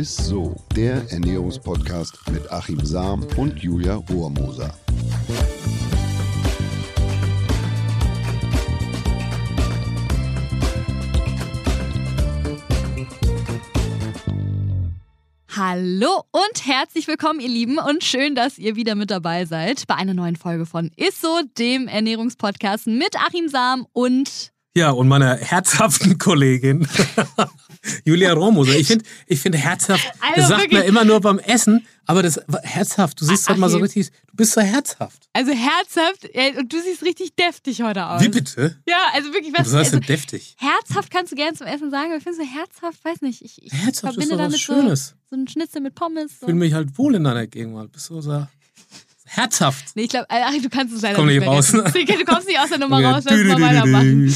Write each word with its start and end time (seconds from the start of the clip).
ist 0.00 0.16
so, 0.16 0.56
der 0.74 1.12
Ernährungspodcast 1.12 2.30
mit 2.32 2.50
Achim 2.50 2.82
Sam 2.82 3.22
und 3.36 3.58
Julia 3.58 3.96
Rohrmoser. 3.96 4.74
Hallo 15.54 16.24
und 16.32 16.66
herzlich 16.66 17.06
willkommen, 17.06 17.40
ihr 17.40 17.50
Lieben, 17.50 17.76
und 17.78 18.02
schön, 18.02 18.34
dass 18.34 18.56
ihr 18.56 18.76
wieder 18.76 18.94
mit 18.94 19.10
dabei 19.10 19.44
seid 19.44 19.86
bei 19.86 19.96
einer 19.96 20.14
neuen 20.14 20.36
Folge 20.36 20.64
von 20.64 20.90
Isso, 20.96 21.42
dem 21.58 21.88
Ernährungspodcast 21.88 22.86
mit 22.86 23.16
Achim 23.16 23.48
Sam 23.48 23.86
und 23.92 24.50
ja, 24.76 24.90
und 24.90 25.08
meiner 25.08 25.36
herzhaften 25.36 26.18
Kollegin 26.18 26.86
Julia 28.04 28.32
Romoser. 28.32 28.76
Ich 28.76 28.86
finde 28.86 29.04
ich 29.26 29.40
find 29.40 29.56
herzhaft, 29.56 30.04
also 30.20 30.34
das 30.36 30.48
sagt 30.48 30.72
man 30.72 30.82
immer 30.82 31.04
nur 31.04 31.20
beim 31.20 31.38
Essen, 31.38 31.86
aber 32.06 32.22
das 32.22 32.40
herzhaft, 32.62 33.20
du 33.20 33.24
siehst 33.24 33.48
halt 33.48 33.58
mal 33.58 33.68
so 33.68 33.78
richtig, 33.78 34.10
du 34.10 34.36
bist 34.36 34.52
so 34.52 34.60
herzhaft. 34.60 35.28
Also 35.32 35.52
herzhaft, 35.52 36.28
und 36.58 36.72
du 36.72 36.80
siehst 36.80 37.02
richtig 37.02 37.34
deftig 37.34 37.82
heute 37.82 38.06
aus. 38.06 38.22
Wie 38.22 38.28
bitte? 38.28 38.76
Ja, 38.86 39.06
also 39.12 39.32
wirklich 39.32 39.52
was. 39.56 39.66
Was 39.68 39.74
heißt 39.74 39.92
denn 39.94 40.00
deftig? 40.02 40.56
Herzhaft 40.58 41.10
kannst 41.10 41.32
du 41.32 41.36
gerne 41.36 41.56
zum 41.56 41.66
Essen 41.66 41.90
sagen, 41.90 42.12
aber 42.12 42.20
findest 42.20 42.42
du 42.42 42.46
herzhaft, 42.46 43.04
weiß 43.04 43.22
nicht, 43.22 43.42
ich, 43.42 43.62
ich 43.62 43.72
herzhaft 43.72 44.14
verbinde 44.14 44.34
ist 44.34 44.38
damit 44.38 44.52
was 44.52 44.60
Schönes. 44.60 45.06
So, 45.08 45.36
so 45.36 45.42
ein 45.42 45.48
Schnitzel 45.48 45.80
mit 45.80 45.94
Pommes. 45.94 46.32
So. 46.32 46.46
Ich 46.46 46.50
fühle 46.50 46.54
mich 46.54 46.74
halt 46.74 46.96
wohl 46.98 47.14
in 47.14 47.24
deiner 47.24 47.46
Gegenwart. 47.46 47.90
Bist 47.92 48.10
du 48.10 48.20
so 48.20 48.46
herzhaft. 49.30 49.94
Nee, 49.94 50.02
ich 50.02 50.08
glaube, 50.08 50.26
du 50.62 50.68
kannst 50.68 50.94
es 50.94 51.02
leider 51.02 51.16
Komm 51.16 51.26
nicht, 51.26 51.40
nicht 51.40 51.48
raus. 51.48 51.70
Du 51.70 51.82
kommst 52.24 52.48
nicht 52.48 52.58
aus 52.58 52.68
der 52.68 52.78
Nummer 52.78 53.02
raus, 53.02 53.24
lass 53.26 53.44
mal 53.44 53.60
weitermachen. 53.60 54.34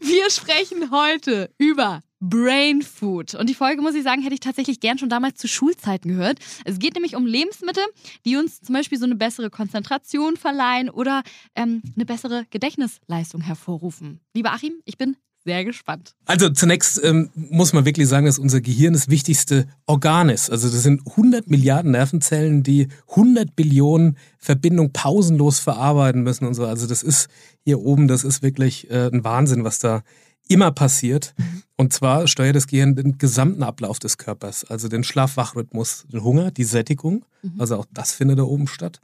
Wir 0.00 0.30
sprechen 0.30 0.90
heute 0.90 1.50
über 1.58 2.00
Brain 2.20 2.82
Food. 2.82 3.34
Und 3.34 3.50
die 3.50 3.54
Folge, 3.54 3.82
muss 3.82 3.96
ich 3.96 4.04
sagen, 4.04 4.22
hätte 4.22 4.34
ich 4.34 4.40
tatsächlich 4.40 4.78
gern 4.78 4.96
schon 4.96 5.08
damals 5.08 5.38
zu 5.38 5.48
Schulzeiten 5.48 6.08
gehört. 6.08 6.38
Es 6.64 6.78
geht 6.78 6.94
nämlich 6.94 7.16
um 7.16 7.26
Lebensmittel, 7.26 7.82
die 8.24 8.36
uns 8.36 8.60
zum 8.60 8.74
Beispiel 8.74 8.96
so 8.96 9.04
eine 9.04 9.16
bessere 9.16 9.50
Konzentration 9.50 10.36
verleihen 10.36 10.88
oder 10.88 11.22
ähm, 11.56 11.82
eine 11.96 12.06
bessere 12.06 12.46
Gedächtnisleistung 12.50 13.40
hervorrufen. 13.40 14.20
Lieber 14.34 14.52
Achim, 14.52 14.74
ich 14.84 14.96
bin 14.96 15.16
sehr 15.44 15.64
gespannt. 15.64 16.14
Also 16.24 16.50
zunächst 16.50 17.02
ähm, 17.02 17.30
muss 17.34 17.72
man 17.72 17.84
wirklich 17.84 18.08
sagen, 18.08 18.26
dass 18.26 18.38
unser 18.38 18.60
Gehirn 18.60 18.92
das 18.92 19.08
wichtigste 19.08 19.66
Organ 19.86 20.28
ist. 20.28 20.50
Also 20.50 20.68
das 20.68 20.82
sind 20.82 21.02
100 21.06 21.50
Milliarden 21.50 21.90
Nervenzellen, 21.90 22.62
die 22.62 22.88
100 23.10 23.56
Billionen 23.56 24.16
Verbindungen 24.38 24.92
pausenlos 24.92 25.58
verarbeiten 25.58 26.22
müssen 26.22 26.46
und 26.46 26.54
so. 26.54 26.66
Also 26.66 26.86
das 26.86 27.02
ist 27.02 27.28
hier 27.64 27.80
oben, 27.80 28.08
das 28.08 28.24
ist 28.24 28.42
wirklich 28.42 28.90
äh, 28.90 29.10
ein 29.12 29.24
Wahnsinn, 29.24 29.64
was 29.64 29.78
da 29.78 30.02
immer 30.48 30.70
passiert. 30.70 31.34
Und 31.76 31.92
zwar 31.92 32.28
steuert 32.28 32.56
das 32.56 32.66
Gehirn 32.66 32.94
den 32.94 33.18
gesamten 33.18 33.62
Ablauf 33.62 33.98
des 33.98 34.18
Körpers, 34.18 34.64
also 34.64 34.88
den 34.88 35.04
Schlaf-Wach-Rhythmus, 35.04 36.06
den 36.12 36.22
Hunger, 36.22 36.50
die 36.50 36.64
Sättigung, 36.64 37.24
mhm. 37.42 37.60
also 37.60 37.76
auch 37.76 37.86
das 37.92 38.12
findet 38.12 38.38
da 38.38 38.44
oben 38.44 38.68
statt. 38.68 39.00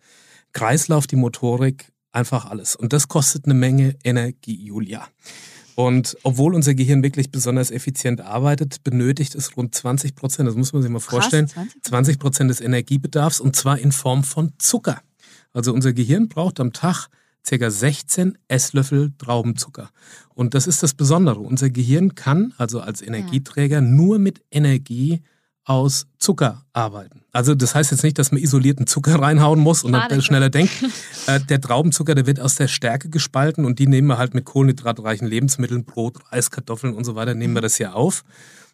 Kreislauf, 0.52 1.06
die 1.06 1.16
Motorik, 1.16 1.92
einfach 2.12 2.46
alles. 2.46 2.76
Und 2.76 2.92
das 2.92 3.08
kostet 3.08 3.44
eine 3.44 3.54
Menge 3.54 3.96
Energie, 4.04 4.64
Julia. 4.64 5.06
Und 5.78 6.16
obwohl 6.24 6.56
unser 6.56 6.74
Gehirn 6.74 7.04
wirklich 7.04 7.30
besonders 7.30 7.70
effizient 7.70 8.20
arbeitet, 8.20 8.82
benötigt 8.82 9.36
es 9.36 9.56
rund 9.56 9.76
20 9.76 10.16
Prozent, 10.16 10.48
das 10.48 10.56
muss 10.56 10.72
man 10.72 10.82
sich 10.82 10.90
mal 10.90 10.98
vorstellen, 10.98 11.46
Krass, 11.46 11.66
20 11.82 12.18
Prozent 12.18 12.50
des 12.50 12.60
Energiebedarfs 12.60 13.38
und 13.38 13.54
zwar 13.54 13.78
in 13.78 13.92
Form 13.92 14.24
von 14.24 14.54
Zucker. 14.58 15.00
Also 15.52 15.72
unser 15.72 15.92
Gehirn 15.92 16.28
braucht 16.28 16.58
am 16.58 16.72
Tag 16.72 17.06
ca. 17.48 17.70
16 17.70 18.36
Esslöffel 18.48 19.12
Traubenzucker. 19.18 19.90
Und 20.34 20.54
das 20.54 20.66
ist 20.66 20.82
das 20.82 20.94
Besondere. 20.94 21.38
Unser 21.38 21.70
Gehirn 21.70 22.16
kann 22.16 22.54
also 22.58 22.80
als 22.80 23.00
Energieträger 23.00 23.80
nur 23.80 24.18
mit 24.18 24.42
Energie 24.50 25.22
aus 25.68 26.06
Zucker 26.18 26.64
arbeiten. 26.72 27.22
Also 27.30 27.54
das 27.54 27.74
heißt 27.74 27.90
jetzt 27.90 28.02
nicht, 28.02 28.18
dass 28.18 28.32
man 28.32 28.40
isolierten 28.40 28.86
Zucker 28.86 29.14
reinhauen 29.20 29.60
muss 29.60 29.84
und 29.84 29.92
dann 29.92 30.22
schneller 30.22 30.50
denkt. 30.50 30.72
Äh, 31.26 31.40
der 31.40 31.60
Traubenzucker, 31.60 32.14
der 32.14 32.26
wird 32.26 32.40
aus 32.40 32.54
der 32.54 32.68
Stärke 32.68 33.10
gespalten 33.10 33.66
und 33.66 33.78
die 33.78 33.86
nehmen 33.86 34.08
wir 34.08 34.16
halt 34.16 34.32
mit 34.32 34.46
kohlenhydratreichen 34.46 35.28
Lebensmitteln, 35.28 35.84
Brot, 35.84 36.16
Reis, 36.32 36.50
Kartoffeln 36.50 36.94
und 36.94 37.04
so 37.04 37.16
weiter, 37.16 37.34
nehmen 37.34 37.52
wir 37.52 37.60
das 37.60 37.76
hier 37.76 37.94
auf. 37.94 38.24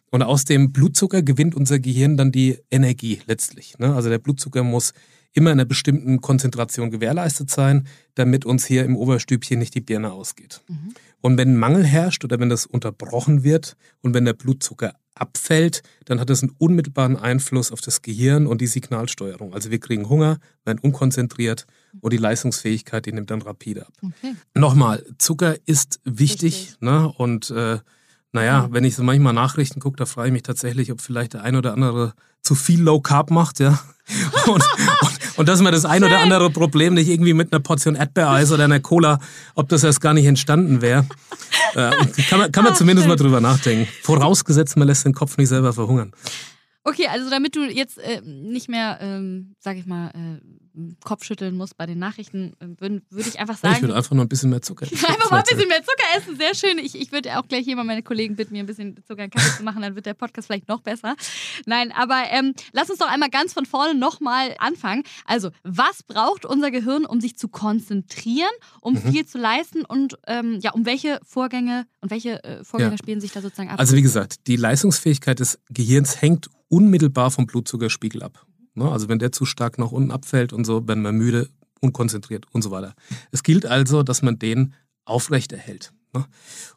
Und 0.09 0.23
aus 0.23 0.45
dem 0.45 0.71
Blutzucker 0.71 1.21
gewinnt 1.21 1.53
unser 1.53 1.79
Gehirn 1.79 2.15
dann 2.15 2.31
die 2.31 2.59
Energie 2.71 3.21
letztlich. 3.25 3.77
Ne? 3.77 3.93
Also 3.93 4.07
der 4.07 4.19
Blutzucker 4.19 4.63
muss 4.63 4.93
immer 5.33 5.51
in 5.51 5.59
einer 5.59 5.65
bestimmten 5.65 6.21
Konzentration 6.21 6.91
gewährleistet 6.91 7.49
sein, 7.49 7.87
damit 8.13 8.45
uns 8.45 8.65
hier 8.65 8.85
im 8.85 8.95
Oberstübchen 8.95 9.59
nicht 9.59 9.75
die 9.75 9.81
Birne 9.81 10.13
ausgeht. 10.13 10.61
Mhm. 10.69 10.93
Und 11.19 11.37
wenn 11.37 11.57
Mangel 11.57 11.83
herrscht 11.83 12.23
oder 12.23 12.39
wenn 12.39 12.49
das 12.49 12.65
unterbrochen 12.65 13.43
wird 13.43 13.75
und 14.01 14.13
wenn 14.13 14.23
der 14.23 14.33
Blutzucker 14.33 14.93
abfällt, 15.15 15.81
dann 16.05 16.19
hat 16.19 16.29
das 16.29 16.43
einen 16.43 16.53
unmittelbaren 16.57 17.15
Einfluss 17.15 17.71
auf 17.71 17.81
das 17.81 18.01
Gehirn 18.01 18.47
und 18.47 18.61
die 18.61 18.67
Signalsteuerung. 18.67 19.53
Also 19.53 19.71
wir 19.71 19.79
kriegen 19.79 20.09
Hunger, 20.09 20.37
werden 20.65 20.79
unkonzentriert 20.79 21.65
und 22.01 22.13
die 22.13 22.17
Leistungsfähigkeit, 22.17 23.05
die 23.05 23.13
nimmt 23.13 23.31
dann 23.31 23.41
rapide 23.41 23.87
ab. 23.87 23.93
Okay. 24.01 24.35
Nochmal, 24.53 25.03
Zucker 25.17 25.55
ist 25.65 25.99
wichtig, 26.03 26.75
ne? 26.81 27.11
und 27.17 27.49
äh, 27.49 27.79
naja, 28.35 28.67
wenn 28.69 28.83
ich 28.83 28.97
so 28.97 29.01
manchmal 29.01 29.31
Nachrichten 29.31 29.79
gucke, 29.79 29.95
da 29.95 30.05
frage 30.05 30.27
ich 30.27 30.33
mich 30.33 30.43
tatsächlich, 30.43 30.91
ob 30.91 30.99
vielleicht 30.99 31.33
der 31.33 31.43
ein 31.43 31.55
oder 31.55 31.71
andere 31.71 32.13
zu 32.41 32.53
viel 32.53 32.81
Low 32.81 32.99
Carb 32.99 33.31
macht, 33.31 33.61
ja. 33.61 33.79
Und, 34.45 34.63
und, 35.01 35.19
und 35.37 35.49
dass 35.49 35.61
man 35.63 35.73
das 35.73 35.83
ein 35.83 36.03
oder 36.03 36.19
andere 36.19 36.51
Problem 36.51 36.93
nicht 36.93 37.09
irgendwie 37.09 37.33
mit 37.33 37.51
einer 37.51 37.59
Portion 37.59 37.95
Erdbeereis 37.95 38.51
oder 38.51 38.65
einer 38.65 38.79
Cola, 38.79 39.17
ob 39.55 39.67
das 39.69 39.83
erst 39.83 39.99
gar 39.99 40.13
nicht 40.13 40.27
entstanden 40.27 40.83
wäre. 40.83 41.07
Äh, 41.73 41.89
kann 42.29 42.37
man, 42.37 42.51
kann 42.51 42.63
man 42.63 42.75
zumindest 42.75 43.07
mal 43.07 43.15
drüber 43.15 43.41
nachdenken. 43.41 43.87
Vorausgesetzt, 44.03 44.77
man 44.77 44.87
lässt 44.87 45.05
den 45.05 45.15
Kopf 45.15 45.39
nicht 45.39 45.49
selber 45.49 45.73
verhungern. 45.73 46.11
Okay, 46.87 47.07
also 47.07 47.31
damit 47.31 47.55
du 47.55 47.63
jetzt 47.63 47.97
äh, 47.97 48.21
nicht 48.21 48.69
mehr, 48.69 48.99
ähm, 49.01 49.55
sag 49.59 49.75
ich 49.75 49.87
mal, 49.87 50.09
äh, 50.09 50.39
Kopfschütteln 51.03 51.57
musst 51.57 51.77
bei 51.77 51.87
den 51.87 51.97
Nachrichten, 51.97 52.53
äh, 52.59 52.79
würde 52.79 53.01
würd 53.09 53.25
ich 53.25 53.39
einfach 53.39 53.57
sagen. 53.57 53.75
Ich 53.77 53.81
würde 53.81 53.95
einfach 53.95 54.13
noch 54.13 54.23
ein 54.23 54.29
bisschen 54.29 54.51
mehr 54.51 54.61
Zucker 54.61 54.85
essen. 54.91 55.03
einfach 55.03 55.31
mal 55.31 55.37
ein 55.37 55.43
bisschen 55.49 55.67
mehr 55.67 55.81
Zucker 55.81 56.17
essen, 56.17 56.37
sehr 56.37 56.53
schön. 56.53 56.77
Ich, 56.77 56.93
ich 56.93 57.11
würde 57.11 57.39
auch 57.39 57.47
gleich 57.47 57.63
hier 57.65 57.75
mal 57.75 57.85
meine 57.85 58.03
Kollegen 58.03 58.35
bitten, 58.35 58.53
mir 58.53 58.59
ein 58.59 58.67
bisschen 58.67 59.03
Zucker 59.07 59.23
in 59.23 59.31
Kaffee 59.31 59.57
zu 59.57 59.63
machen, 59.63 59.81
dann 59.81 59.95
wird 59.95 60.05
der 60.05 60.13
Podcast 60.13 60.45
vielleicht 60.45 60.67
noch 60.67 60.81
besser. 60.81 61.15
Nein, 61.65 61.91
aber 61.91 62.25
ähm, 62.29 62.53
lass 62.71 62.91
uns 62.91 62.99
doch 62.99 63.09
einmal 63.09 63.31
ganz 63.31 63.53
von 63.53 63.65
vorne 63.65 63.97
nochmal 63.97 64.53
anfangen. 64.59 65.01
Also, 65.25 65.49
was 65.63 66.03
braucht 66.03 66.45
unser 66.45 66.69
Gehirn, 66.69 67.07
um 67.07 67.19
sich 67.19 67.35
zu 67.35 67.47
konzentrieren, 67.47 68.51
um 68.81 68.93
mhm. 68.93 69.11
viel 69.11 69.25
zu 69.25 69.39
leisten 69.39 69.85
und 69.85 70.19
ähm, 70.27 70.59
ja, 70.61 70.71
um 70.73 70.85
welche 70.85 71.19
Vorgänge 71.23 71.87
und 72.01 72.11
welche 72.11 72.43
äh, 72.43 72.63
Vorgänge 72.63 72.91
ja. 72.91 72.97
spielen 72.99 73.21
sich 73.21 73.31
da 73.31 73.41
sozusagen 73.41 73.69
ab? 73.69 73.79
Also, 73.79 73.95
wie 73.95 74.03
gesagt, 74.03 74.45
die 74.45 74.55
Leistungsfähigkeit 74.55 75.39
des 75.39 75.59
Gehirns 75.69 76.21
hängt 76.21 76.49
unmittelbar 76.67 77.31
vom 77.31 77.45
Blutzuckerspiegel 77.45 78.23
ab. 78.23 78.45
Ne? 78.73 78.89
Also 78.91 79.09
wenn 79.09 79.19
der 79.19 79.31
zu 79.31 79.45
stark 79.45 79.77
nach 79.77 79.91
unten 79.91 80.11
abfällt 80.11 80.53
und 80.53 80.65
so, 80.65 80.87
werden 80.87 81.03
wir 81.03 81.11
müde, 81.11 81.49
unkonzentriert 81.81 82.45
und 82.51 82.61
so 82.61 82.71
weiter. 82.71 82.93
Es 83.31 83.43
gilt 83.43 83.65
also, 83.65 84.03
dass 84.03 84.21
man 84.21 84.39
den 84.39 84.73
aufrechterhält. 85.05 85.93
Ne? 86.13 86.25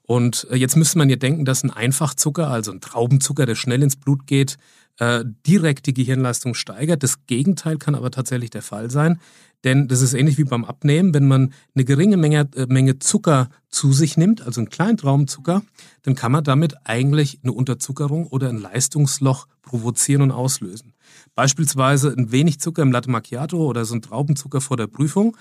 Und 0.03 0.47
äh, 0.51 0.57
jetzt 0.57 0.77
müsste 0.77 0.99
man 0.99 1.09
ja 1.09 1.17
denken, 1.17 1.45
dass 1.45 1.65
ein 1.65 1.71
Einfachzucker, 1.71 2.49
also 2.49 2.73
ein 2.73 2.81
Traubenzucker, 2.81 3.47
der 3.47 3.55
schnell 3.55 3.83
ins 3.83 3.97
Blut 3.97 4.27
geht, 4.27 4.59
äh, 4.99 5.25
direkt 5.47 5.87
die 5.87 5.95
Gehirnleistung 5.95 6.55
steigert. 6.55 7.03
Das 7.03 7.27
Gegenteil 7.27 7.79
kann 7.79 7.95
aber 7.95 8.11
tatsächlich 8.11 8.51
der 8.51 8.63
Fall 8.63 8.91
sein. 8.91 9.21
Denn 9.65 9.89
das 9.89 10.03
ist 10.03 10.15
ähnlich 10.15 10.39
wie 10.39 10.45
beim 10.45 10.65
Abnehmen. 10.65 11.15
Wenn 11.15 11.27
man 11.27 11.53
eine 11.75 11.85
geringe 11.85 12.17
Menge, 12.17 12.49
äh, 12.55 12.67
Menge 12.67 12.99
Zucker 12.99 13.49
zu 13.69 13.93
sich 13.93 14.17
nimmt, 14.17 14.41
also 14.43 14.61
einen 14.61 14.71
kleinen 14.71 14.97
Traubenzucker, 14.97 15.63
dann 16.03 16.15
kann 16.15 16.33
man 16.33 16.45
damit 16.45 16.75
eigentlich 16.85 17.41
eine 17.43 17.53
Unterzuckerung 17.53 18.27
oder 18.29 18.49
ein 18.49 18.59
Leistungsloch 18.59 19.47
provozieren 19.63 20.23
und 20.23 20.31
auslösen. 20.31 20.95
Beispielsweise 21.35 22.15
ein 22.17 22.31
wenig 22.31 22.61
Zucker 22.61 22.83
im 22.83 22.93
Latte 22.93 23.11
Macchiato 23.11 23.65
oder 23.67 23.85
so 23.85 23.95
ein 23.95 24.03
Traubenzucker 24.03 24.61
vor 24.61 24.77
der 24.77 24.87
Prüfung, 24.87 25.37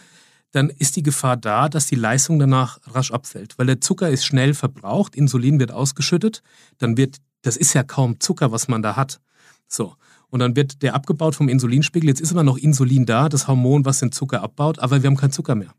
dann 0.52 0.70
ist 0.70 0.96
die 0.96 1.04
Gefahr 1.04 1.38
da, 1.38 1.70
dass 1.70 1.88
die 1.88 1.96
Leistung 1.96 2.40
danach 2.40 2.80
rasch 2.88 3.12
abfällt, 3.12 3.58
weil 3.58 3.68
der 3.68 3.82
Zucker 3.82 4.10
ist 4.10 4.26
schnell 4.26 4.54
verbraucht, 4.54 5.16
Insulin 5.16 5.60
wird 5.60 5.72
ausgeschüttet, 5.72 6.42
dann 6.78 6.98
wird, 6.98 7.18
das 7.42 7.58
ist 7.58 7.74
ja 7.74 7.84
kaum 7.84 8.20
Zucker, 8.20 8.52
was 8.52 8.68
man 8.68 8.82
da 8.82 8.96
hat. 8.96 9.20
So. 9.68 9.96
Und 10.30 10.40
dann 10.40 10.56
wird 10.56 10.82
der 10.82 10.94
abgebaut 10.94 11.36
vom 11.36 11.48
Insulinspiegel. 11.50 12.10
Jetzt 12.10 12.22
ist 12.22 12.32
immer 12.32 12.44
noch 12.44 12.58
Insulin 12.58 13.06
da, 13.06 13.30
das 13.30 13.48
Hormon, 13.48 13.86
was 13.86 14.00
den 14.00 14.12
Zucker 14.12 14.42
abbaut, 14.44 14.80
aber 14.80 15.02
wir 15.02 15.08
haben 15.08 15.16
keinen 15.16 15.32
Zucker 15.32 15.56
mehr. 15.56 15.74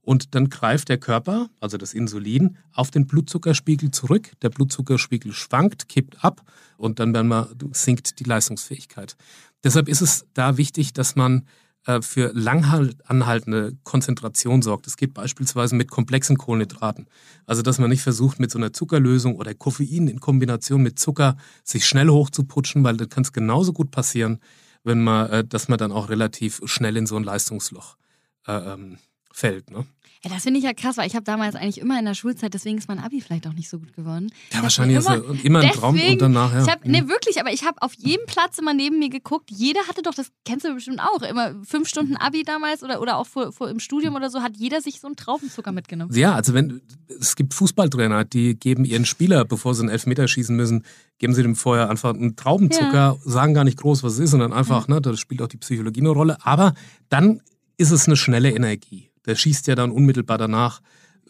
Und 0.00 0.34
dann 0.34 0.50
greift 0.50 0.90
der 0.90 0.98
Körper, 0.98 1.48
also 1.60 1.78
das 1.78 1.94
Insulin, 1.94 2.58
auf 2.72 2.90
den 2.90 3.06
Blutzuckerspiegel 3.06 3.90
zurück. 3.90 4.32
Der 4.42 4.50
Blutzuckerspiegel 4.50 5.32
schwankt, 5.32 5.88
kippt 5.88 6.22
ab 6.22 6.42
und 6.76 6.98
dann 6.98 7.46
sinkt 7.72 8.20
die 8.20 8.24
Leistungsfähigkeit. 8.24 9.16
Deshalb 9.64 9.88
ist 9.88 10.02
es 10.02 10.26
da 10.34 10.58
wichtig, 10.58 10.92
dass 10.92 11.16
man 11.16 11.46
für 12.00 12.32
lang 12.32 12.64
anhaltende 13.04 13.76
Konzentration 13.84 14.62
sorgt. 14.62 14.86
Das 14.86 14.96
geht 14.96 15.12
beispielsweise 15.12 15.74
mit 15.74 15.90
komplexen 15.90 16.38
Kohlenhydraten. 16.38 17.06
Also 17.46 17.62
dass 17.62 17.78
man 17.78 17.90
nicht 17.90 18.02
versucht, 18.02 18.40
mit 18.40 18.50
so 18.50 18.58
einer 18.58 18.72
Zuckerlösung 18.72 19.36
oder 19.36 19.54
Koffein 19.54 20.08
in 20.08 20.20
Kombination 20.20 20.82
mit 20.82 20.98
Zucker 20.98 21.36
sich 21.62 21.86
schnell 21.86 22.08
hochzuputschen, 22.08 22.84
weil 22.84 22.96
dann 22.96 23.10
kann 23.10 23.22
es 23.22 23.32
genauso 23.32 23.72
gut 23.72 23.90
passieren, 23.90 24.40
wenn 24.82 25.02
man, 25.02 25.30
äh, 25.30 25.44
dass 25.44 25.68
man 25.68 25.78
dann 25.78 25.92
auch 25.92 26.08
relativ 26.08 26.60
schnell 26.64 26.96
in 26.96 27.06
so 27.06 27.16
ein 27.16 27.24
Leistungsloch 27.24 27.96
äh, 28.46 28.52
ähm, 28.52 28.98
fällt. 29.32 29.70
Ne? 29.70 29.84
Ja, 30.24 30.30
das 30.30 30.42
finde 30.42 30.58
ich 30.58 30.64
ja 30.64 30.72
krass, 30.72 30.96
weil 30.96 31.06
ich 31.06 31.14
habe 31.14 31.24
damals 31.24 31.54
eigentlich 31.54 31.78
immer 31.78 31.98
in 31.98 32.06
der 32.06 32.14
Schulzeit, 32.14 32.54
deswegen 32.54 32.78
ist 32.78 32.88
mein 32.88 32.98
Abi 32.98 33.20
vielleicht 33.20 33.46
auch 33.46 33.52
nicht 33.52 33.68
so 33.68 33.78
gut 33.78 33.92
geworden. 33.92 34.32
Ja, 34.54 34.62
wahrscheinlich 34.62 34.96
ist 34.96 35.06
er 35.06 35.22
immer 35.44 35.60
ein 35.60 35.70
Traum 35.72 36.00
und 36.00 36.22
danach, 36.22 36.54
ja. 36.54 36.62
Ich 36.62 36.68
hab, 36.70 36.86
nee, 36.86 37.06
wirklich, 37.08 37.40
aber 37.40 37.52
ich 37.52 37.64
habe 37.66 37.82
auf 37.82 37.92
jedem 37.92 38.24
Platz 38.24 38.56
immer 38.58 38.72
neben 38.72 38.98
mir 38.98 39.10
geguckt. 39.10 39.50
Jeder 39.50 39.80
hatte 39.86 40.00
doch, 40.00 40.14
das 40.14 40.28
kennst 40.46 40.64
du 40.64 40.72
bestimmt 40.72 41.00
auch, 41.00 41.20
immer 41.20 41.54
fünf 41.62 41.90
Stunden 41.90 42.16
Abi 42.16 42.42
damals 42.42 42.82
oder, 42.82 43.02
oder 43.02 43.18
auch 43.18 43.26
vor, 43.26 43.52
vor 43.52 43.68
im 43.68 43.80
Studium 43.80 44.14
oder 44.14 44.30
so, 44.30 44.40
hat 44.40 44.56
jeder 44.56 44.80
sich 44.80 44.98
so 44.98 45.08
einen 45.08 45.16
Traubenzucker 45.16 45.72
mitgenommen. 45.72 46.14
Ja, 46.14 46.34
also 46.34 46.54
wenn, 46.54 46.80
es 47.20 47.36
gibt 47.36 47.52
Fußballtrainer, 47.52 48.24
die 48.24 48.58
geben 48.58 48.86
ihren 48.86 49.04
Spieler, 49.04 49.44
bevor 49.44 49.74
sie 49.74 49.82
einen 49.82 49.90
Elfmeter 49.90 50.26
schießen 50.26 50.56
müssen, 50.56 50.84
geben 51.18 51.34
sie 51.34 51.42
dem 51.42 51.54
vorher 51.54 51.90
einfach 51.90 52.14
einen 52.14 52.34
Traubenzucker, 52.34 52.94
ja. 52.94 53.16
sagen 53.24 53.52
gar 53.52 53.64
nicht 53.64 53.76
groß, 53.76 54.02
was 54.02 54.14
es 54.14 54.20
ist, 54.20 54.30
sondern 54.30 54.54
einfach, 54.54 54.88
ja. 54.88 54.94
ne, 54.94 55.00
da 55.02 55.14
spielt 55.18 55.42
auch 55.42 55.48
die 55.48 55.58
Psychologie 55.58 56.00
eine 56.00 56.08
Rolle. 56.08 56.38
Aber 56.40 56.72
dann 57.10 57.42
ist 57.76 57.90
es 57.90 58.06
eine 58.06 58.16
schnelle 58.16 58.50
Energie. 58.50 59.10
Der 59.26 59.36
schießt 59.36 59.66
ja 59.66 59.74
dann 59.74 59.90
unmittelbar 59.90 60.38
danach, 60.38 60.80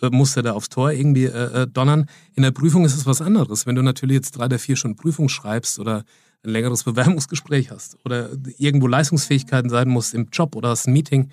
äh, 0.00 0.10
muss 0.10 0.36
er 0.36 0.42
da 0.42 0.52
aufs 0.52 0.68
Tor 0.68 0.92
irgendwie 0.92 1.24
äh, 1.24 1.62
äh, 1.62 1.66
donnern. 1.66 2.06
In 2.34 2.42
der 2.42 2.50
Prüfung 2.50 2.84
ist 2.84 2.96
es 2.96 3.06
was 3.06 3.20
anderes. 3.20 3.66
Wenn 3.66 3.74
du 3.74 3.82
natürlich 3.82 4.16
jetzt 4.16 4.32
drei 4.32 4.46
oder 4.46 4.58
vier 4.58 4.76
Stunden 4.76 4.96
Prüfung 4.96 5.28
schreibst 5.28 5.78
oder 5.78 6.04
ein 6.44 6.50
längeres 6.50 6.84
Bewerbungsgespräch 6.84 7.70
hast 7.70 7.96
oder 8.04 8.30
irgendwo 8.58 8.86
Leistungsfähigkeiten 8.86 9.70
sein 9.70 9.88
musst 9.88 10.14
im 10.14 10.28
Job 10.32 10.56
oder 10.56 10.70
hast 10.70 10.86
ein 10.86 10.92
Meeting, 10.92 11.30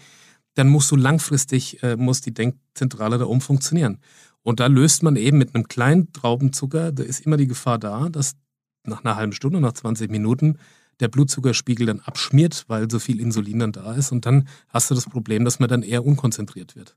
dann 0.56 0.68
musst 0.68 0.92
du 0.92 0.96
langfristig, 0.96 1.81
äh, 1.84 1.96
muss 1.96 2.22
die 2.22 2.34
Denkzentrale 2.34 3.18
da 3.18 3.25
oben 3.25 3.42
funktionieren. 3.42 4.00
Und 4.44 4.60
da 4.60 4.68
löst 4.68 5.04
man 5.04 5.16
eben 5.16 5.38
mit 5.38 5.54
einem 5.54 5.68
kleinen 5.68 6.12
Traubenzucker, 6.14 6.92
da 6.92 7.04
ist 7.04 7.25
immer 7.25 7.38
die 7.38 7.48
Gefahr 7.48 7.78
da, 7.78 8.10
dass 8.10 8.34
nach 8.84 9.04
einer 9.04 9.16
halben 9.16 9.34
Stunde, 9.34 9.62
nach 9.62 9.74
20 9.74 10.10
Minuten 10.10 10.57
der 11.01 11.09
Blutzuckerspiegel 11.09 11.88
dann 11.88 12.00
abschmiert, 12.00 12.65
weil 12.68 12.89
so 12.89 13.00
viel 13.00 13.19
Insulin 13.19 13.59
dann 13.59 13.71
da 13.71 13.94
ist. 13.94 14.12
Und 14.12 14.25
dann 14.25 14.48
hast 14.69 14.89
du 14.89 14.95
das 14.95 15.06
Problem, 15.06 15.44
dass 15.44 15.59
man 15.59 15.68
dann 15.68 15.83
eher 15.83 16.06
unkonzentriert 16.06 16.75
wird. 16.75 16.95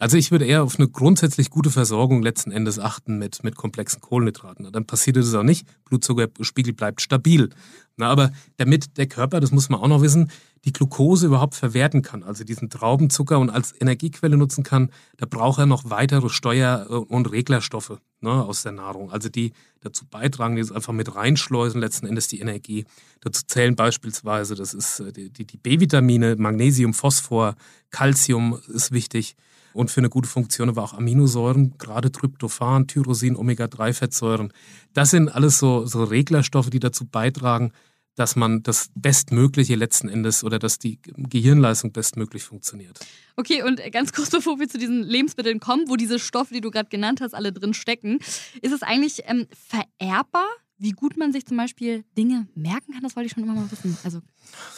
Also 0.00 0.16
ich 0.16 0.30
würde 0.30 0.46
eher 0.46 0.62
auf 0.62 0.78
eine 0.78 0.88
grundsätzlich 0.88 1.50
gute 1.50 1.68
Versorgung 1.70 2.22
letzten 2.22 2.52
Endes 2.52 2.78
achten 2.78 3.18
mit, 3.18 3.44
mit 3.44 3.54
komplexen 3.54 4.00
Kohlenhydraten. 4.00 4.72
Dann 4.72 4.86
passiert 4.86 5.16
das 5.16 5.34
auch 5.34 5.42
nicht. 5.42 5.66
Blutzuckerspiegel 5.84 6.72
bleibt 6.72 7.02
stabil. 7.02 7.50
Na, 7.98 8.08
aber 8.08 8.32
damit 8.56 8.96
der 8.96 9.08
Körper, 9.08 9.40
das 9.40 9.52
muss 9.52 9.68
man 9.68 9.78
auch 9.78 9.88
noch 9.88 10.00
wissen, 10.00 10.30
die 10.64 10.72
Glucose 10.72 11.26
überhaupt 11.26 11.54
verwerten 11.54 12.00
kann, 12.00 12.22
also 12.22 12.44
diesen 12.44 12.70
Traubenzucker 12.70 13.38
und 13.38 13.50
als 13.50 13.78
Energiequelle 13.78 14.38
nutzen 14.38 14.64
kann, 14.64 14.90
da 15.18 15.26
braucht 15.26 15.58
er 15.58 15.66
noch 15.66 15.90
weitere 15.90 16.30
Steuer- 16.30 17.06
und 17.10 17.30
Reglerstoffe 17.30 17.98
ne, 18.22 18.30
aus 18.30 18.62
der 18.62 18.72
Nahrung. 18.72 19.12
Also 19.12 19.28
die 19.28 19.52
dazu 19.82 20.06
beitragen, 20.06 20.56
die 20.56 20.62
es 20.62 20.72
einfach 20.72 20.94
mit 20.94 21.14
reinschleusen, 21.14 21.78
letzten 21.78 22.06
Endes 22.06 22.26
die 22.26 22.40
Energie. 22.40 22.86
Dazu 23.20 23.42
zählen 23.46 23.76
beispielsweise, 23.76 24.54
das 24.54 24.72
ist 24.72 25.00
äh, 25.00 25.12
die, 25.12 25.44
die 25.44 25.58
B-Vitamine, 25.58 26.36
Magnesium, 26.36 26.94
Phosphor, 26.94 27.54
Calcium 27.90 28.58
ist 28.68 28.92
wichtig. 28.92 29.36
Und 29.72 29.90
für 29.90 30.00
eine 30.00 30.10
gute 30.10 30.28
Funktion 30.28 30.68
aber 30.68 30.82
auch 30.82 30.94
Aminosäuren, 30.94 31.78
gerade 31.78 32.10
Tryptophan, 32.10 32.86
Tyrosin, 32.86 33.36
Omega-3-Fettsäuren. 33.36 34.52
Das 34.94 35.10
sind 35.10 35.28
alles 35.28 35.58
so, 35.58 35.86
so 35.86 36.04
Reglerstoffe, 36.04 36.70
die 36.70 36.80
dazu 36.80 37.06
beitragen, 37.06 37.72
dass 38.20 38.36
man 38.36 38.62
das 38.62 38.90
Bestmögliche 38.94 39.76
letzten 39.76 40.08
Endes 40.08 40.44
oder 40.44 40.58
dass 40.58 40.78
die 40.78 40.98
Gehirnleistung 41.02 41.92
bestmöglich 41.92 42.42
funktioniert. 42.42 42.98
Okay, 43.36 43.62
und 43.62 43.80
ganz 43.92 44.12
kurz 44.12 44.30
bevor 44.30 44.58
wir 44.58 44.68
zu 44.68 44.78
diesen 44.78 45.02
Lebensmitteln 45.02 45.60
kommen, 45.60 45.88
wo 45.88 45.96
diese 45.96 46.18
Stoffe, 46.18 46.52
die 46.52 46.60
du 46.60 46.70
gerade 46.70 46.88
genannt 46.88 47.20
hast, 47.22 47.34
alle 47.34 47.52
drin 47.52 47.72
stecken, 47.72 48.18
ist 48.60 48.72
es 48.72 48.82
eigentlich 48.82 49.22
ähm, 49.26 49.46
vererbbar? 49.52 50.46
Wie 50.76 50.92
gut 50.92 51.16
man 51.16 51.32
sich 51.32 51.46
zum 51.46 51.56
Beispiel 51.56 52.04
Dinge 52.16 52.48
merken 52.54 52.92
kann, 52.92 53.02
das 53.02 53.14
wollte 53.14 53.26
ich 53.26 53.32
schon 53.32 53.42
immer 53.42 53.54
mal 53.54 53.70
wissen. 53.70 53.96
Also 54.02 54.20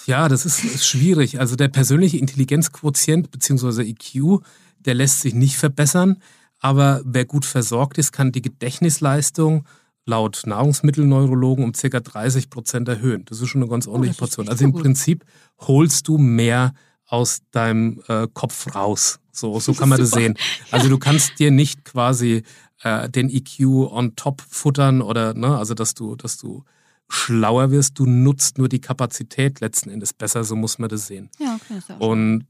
ja, 0.06 0.28
das 0.28 0.44
ist, 0.44 0.64
ist 0.64 0.86
schwierig. 0.86 1.38
Also 1.38 1.54
der 1.54 1.68
persönliche 1.68 2.18
Intelligenzquotient 2.18 3.30
bzw. 3.30 3.82
IQ, 3.82 4.42
der 4.86 4.94
lässt 4.94 5.20
sich 5.20 5.34
nicht 5.34 5.56
verbessern. 5.56 6.18
Aber 6.60 7.02
wer 7.04 7.24
gut 7.24 7.44
versorgt 7.44 7.98
ist, 7.98 8.12
kann 8.12 8.32
die 8.32 8.42
Gedächtnisleistung 8.42 9.66
laut 10.04 10.42
Nahrungsmittelneurologen 10.46 11.64
um 11.64 11.72
ca. 11.72 12.00
30 12.00 12.50
Prozent 12.50 12.88
erhöhen. 12.88 13.24
Das 13.26 13.40
ist 13.40 13.48
schon 13.48 13.62
eine 13.62 13.70
ganz 13.70 13.86
oh, 13.86 13.92
ordentliche 13.92 14.16
oh, 14.16 14.20
Portion. 14.20 14.48
Also 14.48 14.64
im 14.64 14.72
Prinzip 14.72 15.24
holst 15.58 16.08
du 16.08 16.18
mehr 16.18 16.74
aus 17.06 17.40
deinem 17.50 18.00
äh, 18.08 18.26
Kopf 18.32 18.74
raus. 18.74 19.20
So, 19.32 19.60
so 19.60 19.74
kann 19.74 19.88
man 19.88 19.98
das 19.98 20.10
sehen. 20.10 20.34
Also 20.70 20.88
du 20.88 20.98
kannst 20.98 21.38
dir 21.38 21.50
nicht 21.50 21.84
quasi 21.84 22.42
äh, 22.82 23.08
den 23.08 23.30
EQ 23.30 23.90
on 23.90 24.16
top 24.16 24.42
futtern 24.48 25.02
oder, 25.02 25.34
ne, 25.34 25.56
also 25.56 25.74
dass 25.74 25.94
du, 25.94 26.16
dass 26.16 26.36
du 26.38 26.64
schlauer 27.12 27.70
wirst, 27.70 27.98
du 27.98 28.06
nutzt 28.06 28.56
nur 28.56 28.68
die 28.68 28.80
Kapazität 28.80 29.60
letzten 29.60 29.90
Endes 29.90 30.14
besser, 30.14 30.44
so 30.44 30.56
muss 30.56 30.78
man 30.78 30.88
das 30.88 31.06
sehen. 31.06 31.28
Ja, 31.38 31.58
okay, 31.62 31.80
ja 31.86 31.96
Und 31.96 32.46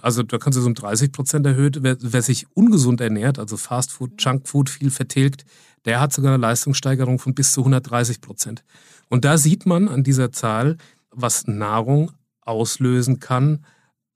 also 0.00 0.22
da 0.22 0.38
kannst 0.38 0.56
du 0.56 0.62
so 0.62 0.66
um 0.66 0.74
30 0.74 1.12
Prozent 1.12 1.44
erhöht. 1.46 1.82
Wer, 1.82 1.98
wer, 2.00 2.22
sich 2.22 2.46
ungesund 2.54 3.02
ernährt, 3.02 3.38
also 3.38 3.58
Fast 3.58 3.92
Food, 3.92 4.12
Junk 4.18 4.48
Food, 4.48 4.70
viel 4.70 4.90
vertilgt, 4.90 5.44
der 5.84 6.00
hat 6.00 6.12
sogar 6.12 6.32
eine 6.32 6.40
Leistungssteigerung 6.40 7.18
von 7.18 7.34
bis 7.34 7.52
zu 7.52 7.60
130 7.60 8.22
Prozent. 8.22 8.64
Und 9.10 9.26
da 9.26 9.36
sieht 9.36 9.66
man 9.66 9.88
an 9.88 10.04
dieser 10.04 10.32
Zahl, 10.32 10.78
was 11.10 11.46
Nahrung 11.46 12.12
auslösen 12.40 13.20
kann 13.20 13.64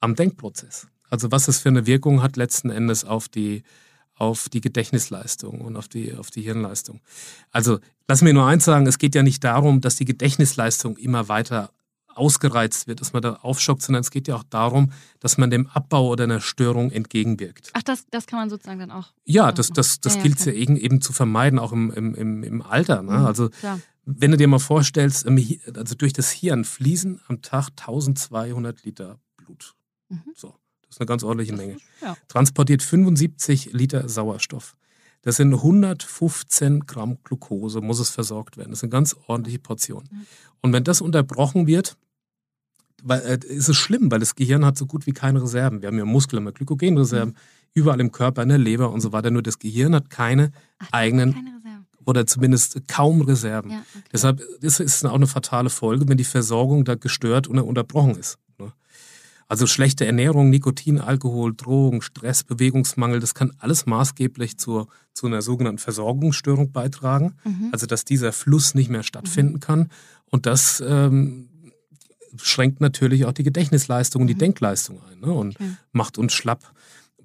am 0.00 0.14
Denkprozess. 0.14 0.88
Also 1.10 1.30
was 1.30 1.48
es 1.48 1.58
für 1.58 1.68
eine 1.68 1.86
Wirkung 1.86 2.22
hat 2.22 2.36
letzten 2.36 2.70
Endes 2.70 3.04
auf 3.04 3.28
die, 3.28 3.62
auf 4.22 4.48
die 4.48 4.60
Gedächtnisleistung 4.60 5.60
und 5.62 5.76
auf 5.76 5.88
die, 5.88 6.14
auf 6.14 6.30
die 6.30 6.42
Hirnleistung. 6.42 7.00
Also 7.50 7.80
lass 8.06 8.22
mir 8.22 8.32
nur 8.32 8.46
eins 8.46 8.64
sagen, 8.64 8.86
es 8.86 8.98
geht 8.98 9.16
ja 9.16 9.24
nicht 9.24 9.42
darum, 9.42 9.80
dass 9.80 9.96
die 9.96 10.04
Gedächtnisleistung 10.04 10.96
immer 10.96 11.28
weiter 11.28 11.72
ausgereizt 12.14 12.86
wird, 12.86 13.00
dass 13.00 13.12
man 13.12 13.22
da 13.22 13.40
aufschockt, 13.42 13.82
sondern 13.82 14.02
es 14.02 14.12
geht 14.12 14.28
ja 14.28 14.36
auch 14.36 14.44
darum, 14.44 14.92
dass 15.18 15.38
man 15.38 15.50
dem 15.50 15.66
Abbau 15.66 16.06
oder 16.06 16.22
einer 16.22 16.40
Störung 16.40 16.92
entgegenwirkt. 16.92 17.70
Ach, 17.72 17.82
das, 17.82 18.06
das 18.10 18.26
kann 18.26 18.38
man 18.38 18.48
sozusagen 18.48 18.78
dann 18.78 18.92
auch. 18.92 19.12
Ja, 19.24 19.50
das, 19.50 19.70
das, 19.70 19.98
das 19.98 20.14
ja, 20.14 20.22
gilt 20.22 20.38
es 20.38 20.44
ja, 20.44 20.52
eben, 20.52 20.76
eben 20.76 21.00
zu 21.00 21.12
vermeiden, 21.12 21.58
auch 21.58 21.72
im, 21.72 21.90
im, 21.90 22.44
im 22.44 22.62
Alter. 22.62 23.02
Ne? 23.02 23.18
Mhm, 23.18 23.26
also 23.26 23.50
ja. 23.60 23.80
wenn 24.04 24.30
du 24.30 24.36
dir 24.36 24.46
mal 24.46 24.60
vorstellst, 24.60 25.26
also 25.26 25.94
durch 25.96 26.12
das 26.12 26.30
Hirn 26.30 26.64
fließen 26.64 27.22
am 27.26 27.42
Tag 27.42 27.70
1200 27.70 28.84
Liter 28.84 29.18
Blut. 29.36 29.74
Mhm. 30.10 30.22
So, 30.36 30.54
ist 30.94 31.00
eine 31.00 31.06
ganz 31.06 31.22
ordentliche 31.22 31.54
Menge. 31.54 31.76
Ja. 32.00 32.16
Transportiert 32.28 32.82
75 32.82 33.72
Liter 33.72 34.08
Sauerstoff. 34.08 34.76
Das 35.22 35.36
sind 35.36 35.54
115 35.54 36.86
Gramm 36.86 37.18
Glucose, 37.22 37.80
muss 37.80 38.00
es 38.00 38.10
versorgt 38.10 38.56
werden. 38.56 38.70
Das 38.70 38.80
sind 38.80 38.90
ganz 38.90 39.16
ordentliche 39.26 39.58
Portionen. 39.58 40.08
Mhm. 40.10 40.26
Und 40.62 40.72
wenn 40.72 40.84
das 40.84 41.00
unterbrochen 41.00 41.66
wird, 41.66 41.96
weil, 43.02 43.20
äh, 43.20 43.38
ist 43.46 43.68
es 43.68 43.76
schlimm, 43.76 44.10
weil 44.10 44.20
das 44.20 44.34
Gehirn 44.34 44.64
hat 44.64 44.76
so 44.76 44.86
gut 44.86 45.06
wie 45.06 45.12
keine 45.12 45.42
Reserven. 45.42 45.80
Wir 45.80 45.88
haben 45.88 45.98
ja 45.98 46.04
Muskeln, 46.04 46.42
wir 46.42 46.48
haben 46.48 46.54
Glykogenreserven, 46.54 47.34
mhm. 47.34 47.38
überall 47.74 48.00
im 48.00 48.12
Körper, 48.12 48.42
in 48.42 48.48
der 48.48 48.58
Leber 48.58 48.90
und 48.90 49.00
so 49.00 49.12
weiter. 49.12 49.30
Nur 49.30 49.42
das 49.42 49.58
Gehirn 49.58 49.94
hat 49.94 50.10
keine 50.10 50.52
Ach, 50.78 50.88
eigenen 50.92 51.34
keine 51.34 51.52
oder 52.04 52.26
zumindest 52.26 52.88
kaum 52.88 53.22
Reserven. 53.22 53.70
Ja, 53.70 53.84
okay. 53.94 54.04
Deshalb 54.12 54.40
ist 54.60 54.80
es 54.80 55.04
auch 55.04 55.14
eine 55.14 55.26
fatale 55.26 55.70
Folge, 55.70 56.08
wenn 56.08 56.16
die 56.16 56.24
Versorgung 56.24 56.84
da 56.84 56.94
gestört 56.94 57.48
oder 57.48 57.64
unterbrochen 57.64 58.16
ist. 58.16 58.38
Also 59.48 59.66
schlechte 59.66 60.06
Ernährung, 60.06 60.50
Nikotin, 60.50 60.98
Alkohol, 60.98 61.54
Drogen, 61.54 62.02
Stress, 62.02 62.44
Bewegungsmangel, 62.44 63.20
das 63.20 63.34
kann 63.34 63.52
alles 63.58 63.86
maßgeblich 63.86 64.58
zur, 64.58 64.88
zu 65.12 65.26
einer 65.26 65.42
sogenannten 65.42 65.78
Versorgungsstörung 65.78 66.72
beitragen. 66.72 67.34
Mhm. 67.44 67.68
Also 67.72 67.86
dass 67.86 68.04
dieser 68.04 68.32
Fluss 68.32 68.74
nicht 68.74 68.90
mehr 68.90 69.02
stattfinden 69.02 69.54
mhm. 69.54 69.60
kann. 69.60 69.90
Und 70.30 70.46
das 70.46 70.82
ähm, 70.86 71.48
schränkt 72.36 72.80
natürlich 72.80 73.24
auch 73.26 73.32
die 73.32 73.42
Gedächtnisleistung 73.42 74.22
und 74.22 74.28
die 74.28 74.34
mhm. 74.34 74.40
Denkleistung 74.40 75.00
ein 75.10 75.20
ne? 75.20 75.32
und 75.32 75.56
okay. 75.56 75.70
macht 75.92 76.18
uns 76.18 76.32
schlapp. 76.32 76.72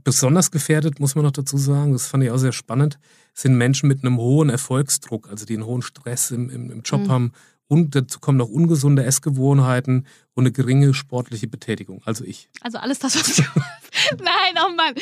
Besonders 0.03 0.51
gefährdet, 0.51 0.99
muss 0.99 1.15
man 1.15 1.25
noch 1.25 1.31
dazu 1.31 1.57
sagen, 1.57 1.93
das 1.93 2.07
fand 2.07 2.23
ich 2.23 2.31
auch 2.31 2.37
sehr 2.37 2.53
spannend, 2.53 2.97
sind 3.33 3.57
Menschen 3.57 3.87
mit 3.87 4.03
einem 4.03 4.17
hohen 4.17 4.49
Erfolgsdruck, 4.49 5.29
also 5.29 5.45
die 5.45 5.55
einen 5.55 5.65
hohen 5.65 5.81
Stress 5.81 6.31
im, 6.31 6.49
im, 6.49 6.71
im 6.71 6.81
Job 6.81 7.01
mhm. 7.01 7.09
haben 7.09 7.31
und 7.67 7.95
dazu 7.95 8.19
kommen 8.19 8.37
noch 8.37 8.49
ungesunde 8.49 9.03
Essgewohnheiten 9.03 10.07
und 10.33 10.43
eine 10.43 10.51
geringe 10.51 10.93
sportliche 10.93 11.47
Betätigung. 11.47 12.01
Also 12.05 12.23
ich. 12.23 12.49
Also 12.61 12.77
alles 12.77 12.99
das, 12.99 13.15
was 13.15 13.35
du. 13.35 13.43
Nein, 14.23 14.63
oh 14.65 14.73
Mann. 14.75 14.93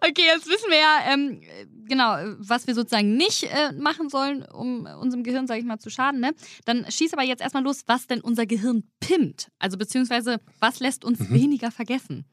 Okay, 0.00 0.22
jetzt 0.26 0.48
wissen 0.48 0.70
wir 0.70 0.78
ja 0.78 1.12
ähm, 1.12 1.40
genau, 1.88 2.16
was 2.38 2.66
wir 2.66 2.74
sozusagen 2.74 3.16
nicht 3.16 3.44
äh, 3.44 3.72
machen 3.72 4.08
sollen, 4.08 4.44
um 4.44 4.86
unserem 4.86 5.22
Gehirn, 5.22 5.46
sage 5.46 5.60
ich 5.60 5.66
mal, 5.66 5.78
zu 5.78 5.90
schaden. 5.90 6.20
Ne? 6.20 6.32
Dann 6.64 6.90
schieß 6.90 7.12
aber 7.12 7.24
jetzt 7.24 7.40
erstmal 7.40 7.62
los, 7.62 7.82
was 7.86 8.06
denn 8.06 8.20
unser 8.20 8.46
Gehirn 8.46 8.84
pimmt. 9.00 9.48
Also 9.58 9.76
beziehungsweise, 9.76 10.38
was 10.58 10.80
lässt 10.80 11.04
uns 11.04 11.20
mhm. 11.20 11.34
weniger 11.34 11.70
vergessen? 11.70 12.24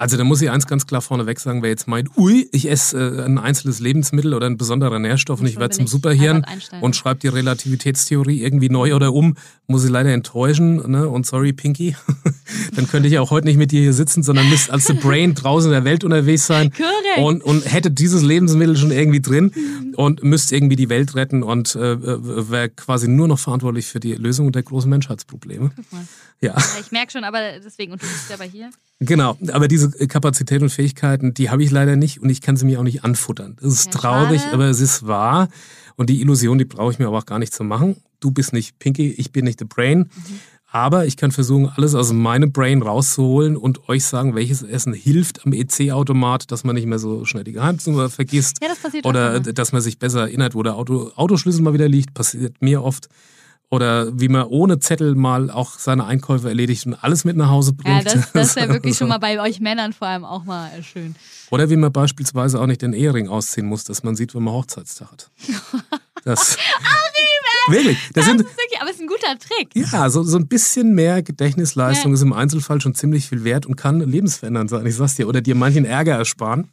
Also 0.00 0.16
da 0.16 0.22
muss 0.22 0.40
ich 0.40 0.48
eins 0.48 0.68
ganz 0.68 0.86
klar 0.86 1.02
vorneweg 1.02 1.40
sagen, 1.40 1.60
wer 1.60 1.70
jetzt 1.70 1.88
meint, 1.88 2.16
ui, 2.16 2.48
ich 2.52 2.70
esse 2.70 3.18
äh, 3.18 3.24
ein 3.24 3.36
einzelnes 3.36 3.80
Lebensmittel 3.80 4.32
oder 4.32 4.46
ein 4.46 4.56
besonderer 4.56 5.00
Nährstoff 5.00 5.40
und 5.40 5.46
ich 5.48 5.58
werde 5.58 5.74
zum 5.74 5.88
Superhirn 5.88 6.46
und 6.80 6.94
schreibe 6.94 7.18
die 7.18 7.26
Relativitätstheorie 7.26 8.40
irgendwie 8.40 8.68
neu 8.68 8.94
oder 8.94 9.12
um, 9.12 9.36
muss 9.66 9.84
ich 9.84 9.90
leider 9.90 10.12
enttäuschen. 10.12 10.88
Ne? 10.88 11.08
Und 11.08 11.26
sorry, 11.26 11.52
Pinky, 11.52 11.96
dann 12.76 12.86
könnte 12.86 13.08
ich 13.08 13.18
auch 13.18 13.32
heute 13.32 13.48
nicht 13.48 13.56
mit 13.56 13.72
dir 13.72 13.80
hier 13.80 13.92
sitzen, 13.92 14.22
sondern 14.22 14.48
müsste 14.48 14.72
als 14.72 14.86
The 14.86 14.92
Brain 14.92 15.34
draußen 15.34 15.68
in 15.68 15.74
der 15.74 15.84
Welt 15.84 16.04
unterwegs 16.04 16.46
sein 16.46 16.72
und, 17.16 17.42
und 17.42 17.64
hätte 17.70 17.90
dieses 17.90 18.22
Lebensmittel 18.22 18.76
schon 18.76 18.92
irgendwie 18.92 19.20
drin 19.20 19.50
mhm. 19.52 19.94
und 19.96 20.22
müsste 20.22 20.54
irgendwie 20.54 20.76
die 20.76 20.90
Welt 20.90 21.16
retten 21.16 21.42
und 21.42 21.74
äh, 21.74 21.96
wäre 22.50 22.68
quasi 22.68 23.08
nur 23.08 23.26
noch 23.26 23.40
verantwortlich 23.40 23.86
für 23.86 23.98
die 23.98 24.14
Lösung 24.14 24.52
der 24.52 24.62
großen 24.62 24.88
Menschheitsprobleme. 24.88 25.72
Ja. 26.40 26.54
ja. 26.54 26.64
Ich 26.80 26.92
merke 26.92 27.10
schon, 27.10 27.24
aber 27.24 27.58
deswegen, 27.58 27.90
und 27.90 28.00
du 28.00 28.06
bist 28.06 28.30
ja 28.30 28.36
bei 28.36 28.48
hier. 28.48 28.70
Genau, 29.00 29.36
aber 29.52 29.68
diese 29.68 29.90
Kapazität 30.08 30.60
und 30.60 30.70
Fähigkeiten, 30.70 31.32
die 31.32 31.50
habe 31.50 31.62
ich 31.62 31.70
leider 31.70 31.94
nicht 31.94 32.20
und 32.20 32.30
ich 32.30 32.40
kann 32.40 32.56
sie 32.56 32.66
mir 32.66 32.80
auch 32.80 32.84
nicht 32.84 33.04
anfuttern. 33.04 33.56
Das 33.60 33.72
ist 33.72 33.86
ja, 33.86 33.92
traurig, 33.92 34.40
schade. 34.40 34.54
aber 34.54 34.64
es 34.66 34.80
ist 34.80 35.06
wahr. 35.06 35.48
Und 35.96 36.10
die 36.10 36.20
Illusion, 36.20 36.58
die 36.58 36.64
brauche 36.64 36.92
ich 36.92 36.98
mir 36.98 37.06
aber 37.06 37.18
auch 37.18 37.26
gar 37.26 37.38
nicht 37.38 37.54
zu 37.54 37.62
machen. 37.62 37.96
Du 38.18 38.32
bist 38.32 38.52
nicht 38.52 38.78
Pinky, 38.80 39.10
ich 39.12 39.30
bin 39.30 39.44
nicht 39.44 39.60
The 39.60 39.64
Brain. 39.64 39.98
Mhm. 39.98 40.40
Aber 40.70 41.06
ich 41.06 41.16
kann 41.16 41.32
versuchen, 41.32 41.70
alles 41.74 41.94
aus 41.94 42.12
meinem 42.12 42.52
Brain 42.52 42.82
rauszuholen 42.82 43.56
und 43.56 43.88
euch 43.88 44.04
sagen, 44.04 44.34
welches 44.34 44.62
Essen 44.62 44.92
hilft 44.92 45.46
am 45.46 45.54
EC-Automat, 45.54 46.50
dass 46.52 46.62
man 46.62 46.74
nicht 46.74 46.86
mehr 46.86 46.98
so 46.98 47.24
schnell 47.24 47.44
die 47.44 47.52
Geheimnummer 47.52 48.10
vergisst. 48.10 48.58
Ja, 48.60 48.68
das 48.68 48.78
passiert 48.78 49.06
Oder 49.06 49.40
dass 49.40 49.72
man 49.72 49.80
sich 49.80 49.98
besser 49.98 50.22
erinnert, 50.22 50.54
wo 50.54 50.62
der 50.62 50.76
Auto, 50.76 51.10
Autoschlüssel 51.14 51.62
mal 51.62 51.72
wieder 51.72 51.88
liegt. 51.88 52.12
Passiert 52.12 52.60
mir 52.60 52.82
oft. 52.82 53.08
Oder 53.70 54.18
wie 54.18 54.28
man 54.28 54.46
ohne 54.46 54.78
Zettel 54.78 55.14
mal 55.14 55.50
auch 55.50 55.78
seine 55.78 56.06
Einkäufe 56.06 56.48
erledigt 56.48 56.86
und 56.86 56.94
alles 56.94 57.24
mit 57.24 57.36
nach 57.36 57.50
Hause 57.50 57.74
bringt. 57.74 58.04
Ja, 58.04 58.14
das, 58.14 58.32
das 58.32 58.56
wäre 58.56 58.70
wirklich 58.70 58.96
schon 58.96 59.08
mal 59.08 59.18
bei 59.18 59.40
euch 59.40 59.60
Männern 59.60 59.92
vor 59.92 60.08
allem 60.08 60.24
auch 60.24 60.44
mal 60.44 60.70
schön. 60.82 61.14
Oder 61.50 61.68
wie 61.68 61.76
man 61.76 61.92
beispielsweise 61.92 62.60
auch 62.60 62.66
nicht 62.66 62.80
den 62.80 62.94
Ehering 62.94 63.28
ausziehen 63.28 63.66
muss, 63.66 63.84
dass 63.84 64.02
man 64.02 64.16
sieht, 64.16 64.34
wenn 64.34 64.42
man 64.42 64.54
Hochzeitstag 64.54 65.12
hat. 65.12 65.30
Das, 66.24 66.58
Wirklich. 67.68 67.98
Das, 68.14 68.24
das 68.24 68.26
sind, 68.26 68.40
ist 68.40 68.56
wirklich, 68.56 68.80
aber 68.80 68.90
es 68.90 68.96
ist 68.96 69.02
ein 69.02 69.08
guter 69.08 69.38
Trick. 69.38 69.68
Ja, 69.74 70.08
so, 70.10 70.22
so 70.22 70.38
ein 70.38 70.46
bisschen 70.46 70.94
mehr 70.94 71.22
Gedächtnisleistung 71.22 72.12
ja. 72.12 72.14
ist 72.14 72.22
im 72.22 72.32
Einzelfall 72.32 72.80
schon 72.80 72.94
ziemlich 72.94 73.28
viel 73.28 73.44
wert 73.44 73.66
und 73.66 73.76
kann 73.76 74.00
lebensverändernd 74.00 74.70
sein. 74.70 74.86
Ich 74.86 74.96
sag's 74.96 75.16
dir. 75.16 75.28
Oder 75.28 75.40
dir 75.40 75.54
manchen 75.54 75.84
Ärger 75.84 76.16
ersparen. 76.16 76.68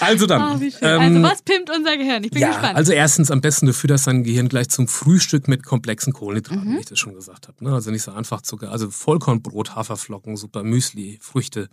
Also 0.00 0.26
dann. 0.26 0.60
Oh, 0.60 0.64
ähm, 0.82 1.00
also 1.00 1.22
was 1.22 1.42
pimmt 1.42 1.70
unser 1.70 1.96
Gehirn? 1.96 2.24
Ich 2.24 2.30
bin 2.30 2.40
ja, 2.40 2.48
gespannt. 2.48 2.76
Also 2.76 2.92
erstens 2.92 3.30
am 3.30 3.40
besten, 3.40 3.66
du 3.66 3.72
fütterst 3.72 4.06
dein 4.06 4.24
Gehirn 4.24 4.48
gleich 4.48 4.68
zum 4.68 4.88
Frühstück 4.88 5.48
mit 5.48 5.64
komplexen 5.64 6.12
Kohlenhydraten, 6.12 6.72
mhm. 6.72 6.76
wie 6.76 6.80
ich 6.80 6.86
das 6.86 6.98
schon 6.98 7.14
gesagt 7.14 7.48
habe. 7.48 7.64
Ne? 7.64 7.72
Also 7.72 7.90
nicht 7.90 8.02
so 8.02 8.12
einfach 8.12 8.42
Zucker. 8.42 8.70
Also 8.70 8.90
Vollkornbrot, 8.90 9.74
Haferflocken, 9.74 10.36
super 10.36 10.62
Müsli, 10.62 11.18
Früchte. 11.20 11.68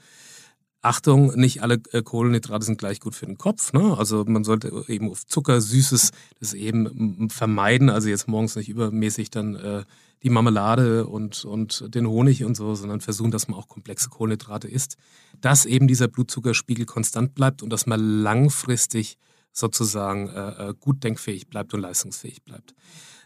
Achtung, 0.83 1.33
nicht 1.39 1.63
alle 1.63 1.81
äh, 1.91 2.03
Kohlenhydrate 2.03 2.65
sind 2.65 2.77
gleich 2.77 2.99
gut 2.99 3.15
für 3.15 3.25
den 3.25 3.37
Kopf. 3.37 3.71
Ne? 3.71 3.97
Also 3.97 4.25
man 4.27 4.43
sollte 4.43 4.83
eben 4.89 5.09
auf 5.09 5.25
Zucker, 5.25 5.61
Süßes, 5.61 6.11
das 6.41 6.53
eben 6.53 7.29
vermeiden. 7.29 7.89
Also 7.89 8.09
jetzt 8.09 8.27
morgens 8.27 8.57
nicht 8.57 8.67
übermäßig 8.67 9.31
dann 9.31 9.55
äh, 9.55 9.83
die 10.23 10.29
Marmelade 10.29 11.07
und, 11.07 11.45
und 11.45 11.95
den 11.95 12.05
Honig 12.05 12.43
und 12.43 12.55
so, 12.55 12.75
sondern 12.75 12.99
versuchen, 12.99 13.31
dass 13.31 13.47
man 13.47 13.57
auch 13.57 13.69
komplexe 13.69 14.09
Kohlenhydrate 14.09 14.67
isst. 14.67 14.97
Dass 15.39 15.65
eben 15.65 15.87
dieser 15.87 16.09
Blutzuckerspiegel 16.09 16.85
konstant 16.85 17.33
bleibt 17.33 17.63
und 17.63 17.69
dass 17.69 17.85
man 17.85 18.01
langfristig 18.01 19.17
sozusagen 19.53 20.27
äh, 20.27 20.69
äh 20.69 20.73
gut 20.77 21.03
denkfähig 21.05 21.47
bleibt 21.47 21.73
und 21.73 21.79
leistungsfähig 21.79 22.43
bleibt. 22.43 22.73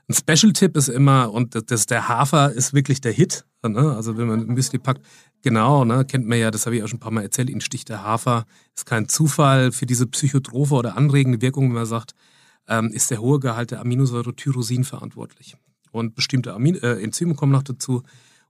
Ein 0.10 0.14
Special-Tipp 0.14 0.78
ist 0.78 0.88
immer, 0.88 1.34
und 1.34 1.70
das, 1.70 1.86
der 1.86 2.08
Hafer 2.08 2.54
ist 2.54 2.74
wirklich 2.74 3.02
der 3.02 3.12
Hit. 3.12 3.46
Ne? 3.62 3.94
Also 3.96 4.18
wenn 4.18 4.28
man 4.28 4.46
Müsli 4.46 4.80
packt, 4.80 5.02
Genau, 5.44 5.86
ne, 5.86 6.04
kennt 6.06 6.28
man 6.28 6.40
ja, 6.40 6.52
das 6.52 6.66
habe 6.66 6.76
ich 6.76 6.84
auch 6.84 6.88
schon 6.88 6.98
ein 6.98 7.02
paar 7.02 7.12
Mal 7.12 7.22
erzählt, 7.22 7.50
ihn 7.50 7.62
sticht 7.62 7.90
der 7.90 8.04
Hafer. 8.04 8.46
Ist 8.76 8.86
kein 8.86 9.08
Zufall 9.08 9.72
für 9.72 9.86
diese 9.86 10.08
psychotrophe 10.08 10.76
oder 10.76 10.98
anregende 10.98 11.42
Wirkung, 11.42 11.70
wenn 11.70 11.76
man 11.76 11.86
sagt, 11.86 12.14
ähm, 12.68 12.92
ist 12.92 13.12
der 13.12 13.22
hohe 13.22 13.40
Gehalt 13.40 13.72
der 13.72 13.80
Aminosäure 13.82 14.36
Tyrosin 14.36 14.84
verantwortlich. 14.84 15.56
Und 15.92 16.16
bestimmte 16.16 16.54
Amin 16.54 16.76
äh, 16.76 17.02
Enzyme 17.02 17.36
kommen 17.36 17.52
noch 17.52 17.64
dazu. 17.64 18.04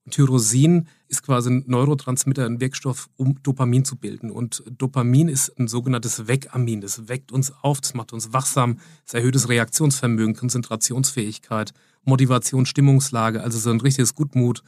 Tyrosin 0.09 0.87
ist 1.07 1.23
quasi 1.23 1.49
ein 1.49 1.63
Neurotransmitter, 1.67 2.45
ein 2.45 2.61
Wirkstoff, 2.61 3.09
um 3.17 3.41
Dopamin 3.43 3.85
zu 3.85 3.97
bilden. 3.97 4.31
Und 4.31 4.63
Dopamin 4.69 5.27
ist 5.27 5.57
ein 5.59 5.67
sogenanntes 5.67 6.27
Weckamin. 6.27 6.81
Das 6.81 7.07
weckt 7.07 7.31
uns 7.31 7.51
auf, 7.61 7.81
das 7.81 7.93
macht 7.93 8.13
uns 8.13 8.33
wachsam, 8.33 8.79
das 9.05 9.15
erhöht 9.15 9.35
das 9.35 9.49
Reaktionsvermögen, 9.49 10.35
Konzentrationsfähigkeit, 10.35 11.73
Motivation, 12.03 12.65
Stimmungslage, 12.65 13.43
also 13.43 13.59
so 13.59 13.69
ein 13.69 13.81
richtiges 13.81 14.15
Gutmut, 14.15 14.63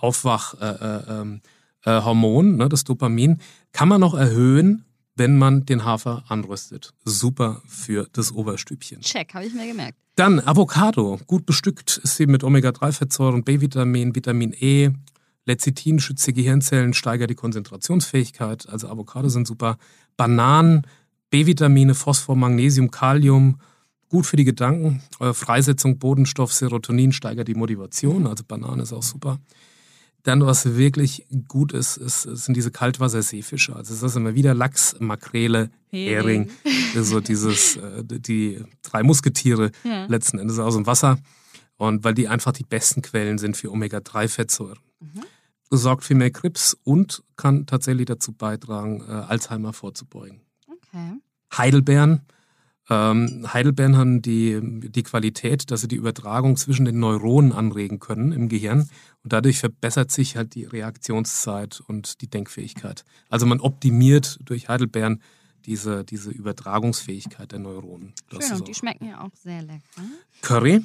Aufwach, 0.00 0.54
äh, 0.60 0.66
äh, 0.66 1.20
ähm, 1.20 1.40
äh, 1.84 2.02
Hormon, 2.02 2.56
ne, 2.56 2.68
das 2.68 2.84
Dopamin, 2.84 3.40
kann 3.72 3.88
man 3.88 4.00
noch 4.00 4.14
erhöhen, 4.14 4.84
wenn 5.16 5.38
man 5.38 5.66
den 5.66 5.84
Hafer 5.84 6.24
anröstet. 6.28 6.94
Super 7.04 7.62
für 7.66 8.08
das 8.12 8.32
Oberstübchen. 8.32 9.00
Check, 9.00 9.34
habe 9.34 9.46
ich 9.46 9.54
mir 9.54 9.66
gemerkt. 9.66 9.98
Dann 10.16 10.40
Avocado. 10.40 11.18
Gut 11.26 11.46
bestückt 11.46 12.00
ist 12.02 12.16
sie 12.16 12.26
mit 12.26 12.44
Omega-3-Fettsäuren, 12.44 13.44
B-Vitamin, 13.44 14.14
Vitamin 14.14 14.54
E. 14.58 14.90
Lecithin 15.46 15.98
schützt 15.98 16.26
die 16.26 16.32
Gehirnzellen, 16.32 16.94
steigert 16.94 17.30
die 17.30 17.34
Konzentrationsfähigkeit. 17.34 18.68
Also 18.68 18.88
Avocado 18.88 19.28
sind 19.28 19.46
super. 19.46 19.78
Bananen, 20.16 20.86
B-Vitamine, 21.30 21.94
Phosphor, 21.94 22.36
Magnesium, 22.36 22.90
Kalium. 22.90 23.60
Gut 24.08 24.26
für 24.26 24.36
die 24.36 24.44
Gedanken. 24.44 25.02
Freisetzung 25.32 25.98
Bodenstoff, 25.98 26.52
Serotonin 26.52 27.12
steigert 27.12 27.48
die 27.48 27.54
Motivation. 27.54 28.26
Also 28.26 28.44
Banane 28.46 28.82
ist 28.82 28.92
auch 28.92 29.02
super. 29.02 29.38
Dann, 30.22 30.44
was 30.44 30.76
wirklich 30.76 31.26
gut 31.48 31.72
ist, 31.72 31.96
ist 31.96 32.22
sind 32.22 32.56
diese 32.56 32.70
Kaltwasserseefische. 32.70 33.74
Also 33.74 33.94
das 33.94 34.02
ist 34.02 34.16
immer 34.16 34.34
wieder 34.34 34.54
Lachs, 34.54 34.96
Makrele, 34.98 35.70
Hering. 35.88 36.50
so 36.94 37.20
dieses, 37.20 37.76
äh, 37.76 38.04
die 38.04 38.62
drei 38.82 39.02
Musketiere 39.02 39.70
ja. 39.84 40.06
letzten 40.06 40.38
Endes 40.38 40.58
aus 40.58 40.74
dem 40.74 40.86
Wasser. 40.86 41.18
Und 41.76 42.04
weil 42.04 42.14
die 42.14 42.28
einfach 42.28 42.52
die 42.52 42.64
besten 42.64 43.00
Quellen 43.00 43.38
sind 43.38 43.56
für 43.56 43.70
Omega-3-Fettsäuren. 43.72 44.78
Mhm. 45.00 45.22
Sorgt 45.70 46.04
für 46.04 46.14
mehr 46.14 46.30
Krebs 46.30 46.76
und 46.84 47.22
kann 47.36 47.64
tatsächlich 47.66 48.06
dazu 48.06 48.32
beitragen, 48.32 49.02
äh, 49.08 49.12
Alzheimer 49.12 49.72
vorzubeugen. 49.72 50.42
Okay. 50.66 51.14
Heidelbeeren 51.56 52.22
ähm, 52.90 53.46
Heidelbeeren 53.52 53.96
haben 53.96 54.20
die, 54.20 54.58
die 54.62 55.04
Qualität, 55.04 55.70
dass 55.70 55.82
sie 55.82 55.88
die 55.88 55.96
Übertragung 55.96 56.56
zwischen 56.56 56.84
den 56.84 56.98
Neuronen 56.98 57.52
anregen 57.52 58.00
können 58.00 58.32
im 58.32 58.48
Gehirn 58.48 58.90
und 59.22 59.32
dadurch 59.32 59.60
verbessert 59.60 60.10
sich 60.10 60.36
halt 60.36 60.54
die 60.56 60.64
Reaktionszeit 60.64 61.80
und 61.86 62.20
die 62.20 62.28
Denkfähigkeit. 62.28 63.04
Also 63.28 63.46
man 63.46 63.60
optimiert 63.60 64.40
durch 64.44 64.68
Heidelbeeren 64.68 65.22
diese, 65.66 66.04
diese 66.04 66.30
Übertragungsfähigkeit 66.30 67.52
der 67.52 67.60
Neuronen. 67.60 68.12
Schön, 68.30 68.56
und 68.56 68.66
die 68.66 68.74
schmecken 68.74 69.06
ja 69.06 69.20
auch 69.20 69.34
sehr 69.34 69.62
lecker. 69.62 70.02
Curry 70.42 70.84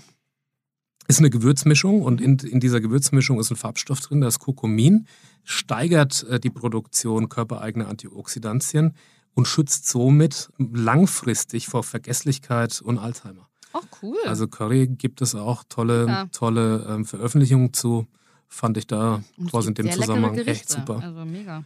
ist 1.07 1.19
eine 1.19 1.29
Gewürzmischung 1.29 2.01
und 2.03 2.21
in, 2.21 2.37
in 2.39 2.59
dieser 2.59 2.81
Gewürzmischung 2.81 3.39
ist 3.39 3.49
ein 3.49 3.55
Farbstoff 3.55 4.01
drin, 4.01 4.21
das 4.21 4.39
Kokomin, 4.39 5.07
steigert 5.43 6.23
äh, 6.29 6.39
die 6.39 6.49
Produktion 6.49 7.29
körpereigener 7.29 7.87
Antioxidantien 7.87 8.95
und 9.35 9.47
schützt 9.47 9.87
somit 9.87 10.49
langfristig 10.57 11.67
vor 11.67 11.83
Vergesslichkeit 11.83 12.81
und 12.81 12.97
Alzheimer. 12.97 13.47
Ach, 13.73 13.83
cool. 14.01 14.17
Also 14.25 14.47
Curry 14.47 14.87
gibt 14.87 15.21
es 15.21 15.35
auch 15.35 15.63
tolle, 15.67 16.07
ja. 16.07 16.25
tolle 16.31 16.87
ähm, 16.89 17.05
Veröffentlichungen 17.05 17.73
zu. 17.73 18.07
Fand 18.47 18.77
ich 18.77 18.87
da 18.87 19.21
quasi 19.49 19.69
in 19.69 19.73
dem 19.73 19.91
Zusammenhang 19.91 20.37
echt 20.37 20.69
super. 20.69 21.01
Also 21.03 21.25
mega. 21.25 21.63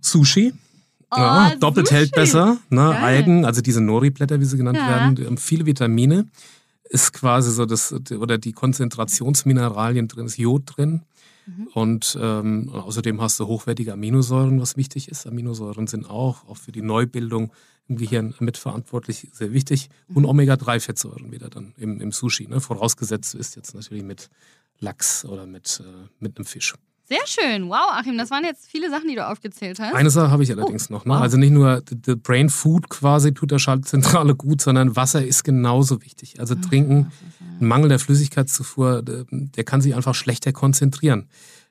Sushi. 0.00 0.54
Oh, 1.10 1.16
ja, 1.18 1.54
doppelt 1.56 1.88
Sushi. 1.88 1.98
hält 1.98 2.12
besser. 2.12 2.56
Ne? 2.70 2.82
Algen, 2.82 3.44
also 3.44 3.60
diese 3.60 3.82
Nori-Blätter, 3.82 4.40
wie 4.40 4.44
sie 4.46 4.56
genannt 4.56 4.78
ja. 4.78 4.88
werden, 4.88 5.26
haben 5.26 5.36
viele 5.36 5.66
Vitamine. 5.66 6.26
Ist 6.84 7.12
quasi 7.12 7.52
so 7.52 7.66
das, 7.66 7.94
oder 8.12 8.38
die 8.38 8.52
Konzentrationsmineralien 8.52 10.08
drin, 10.08 10.26
ist 10.26 10.38
Jod 10.38 10.62
drin. 10.76 11.02
Mhm. 11.46 11.68
Und 11.74 12.18
ähm, 12.20 12.70
außerdem 12.70 13.20
hast 13.20 13.40
du 13.40 13.46
hochwertige 13.46 13.92
Aminosäuren, 13.92 14.60
was 14.60 14.76
wichtig 14.76 15.08
ist. 15.08 15.26
Aminosäuren 15.26 15.86
sind 15.86 16.08
auch, 16.08 16.46
auch 16.48 16.56
für 16.56 16.72
die 16.72 16.82
Neubildung 16.82 17.52
im 17.88 17.96
Gehirn 17.96 18.34
mitverantwortlich, 18.40 19.28
sehr 19.32 19.52
wichtig. 19.52 19.88
Und 20.08 20.22
mhm. 20.22 20.28
Omega-3-Fettsäuren 20.28 21.30
wieder 21.30 21.48
dann 21.48 21.72
im, 21.76 22.00
im 22.00 22.12
Sushi. 22.12 22.48
Ne? 22.48 22.60
Vorausgesetzt 22.60 23.34
ist 23.34 23.56
jetzt 23.56 23.74
natürlich 23.74 24.02
mit 24.02 24.28
Lachs 24.78 25.24
oder 25.24 25.46
mit, 25.46 25.82
äh, 25.84 26.08
mit 26.18 26.36
einem 26.36 26.46
Fisch. 26.46 26.74
Sehr 27.08 27.24
schön. 27.26 27.68
Wow, 27.68 27.92
Achim, 27.92 28.18
das 28.18 28.32
waren 28.32 28.44
jetzt 28.44 28.66
viele 28.66 28.90
Sachen, 28.90 29.08
die 29.08 29.14
du 29.14 29.24
aufgezählt 29.24 29.78
hast. 29.78 29.94
Eine 29.94 30.10
Sache 30.10 30.32
habe 30.32 30.42
ich 30.42 30.50
allerdings 30.50 30.90
oh, 30.90 30.94
noch. 30.94 31.04
Ne? 31.04 31.14
Wow. 31.14 31.20
Also 31.20 31.36
nicht 31.36 31.52
nur 31.52 31.80
the 32.04 32.16
Brain 32.16 32.50
Food 32.50 32.88
quasi 32.88 33.32
tut 33.32 33.52
der 33.52 33.60
Schaltzentrale 33.60 34.34
gut, 34.34 34.60
sondern 34.60 34.96
Wasser 34.96 35.24
ist 35.24 35.44
genauso 35.44 36.02
wichtig. 36.02 36.40
Also 36.40 36.56
trinken, 36.56 37.12
ein 37.60 37.66
Mangel 37.66 37.90
der 37.90 38.00
Flüssigkeitszufuhr, 38.00 39.04
der 39.04 39.64
kann 39.64 39.80
sich 39.80 39.94
einfach 39.94 40.16
schlechter 40.16 40.52
konzentrieren. 40.52 41.28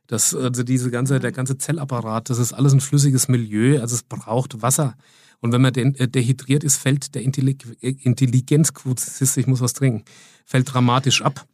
Das, 0.08 0.34
also 0.34 0.64
diese 0.64 0.90
ganze, 0.90 1.20
der 1.20 1.34
ganze 1.34 1.58
Zellapparat, 1.58 2.30
das 2.30 2.38
ist 2.38 2.54
alles 2.54 2.74
ein 2.74 2.80
flüssiges 2.80 3.28
Milieu, 3.28 3.82
also 3.82 3.96
es 3.96 4.04
braucht 4.04 4.62
Wasser. 4.62 4.96
Und 5.42 5.52
wenn 5.52 5.62
man 5.62 5.76
äh, 5.76 6.08
dehydriert 6.08 6.64
ist, 6.64 6.78
fällt 6.78 7.14
der 7.14 7.24
Intelligenzquotient, 7.24 9.38
ich 9.38 9.48
muss 9.48 9.60
was 9.60 9.74
trinken, 9.74 10.06
fällt 10.46 10.74
dramatisch 10.74 11.24
ab. 11.24 11.46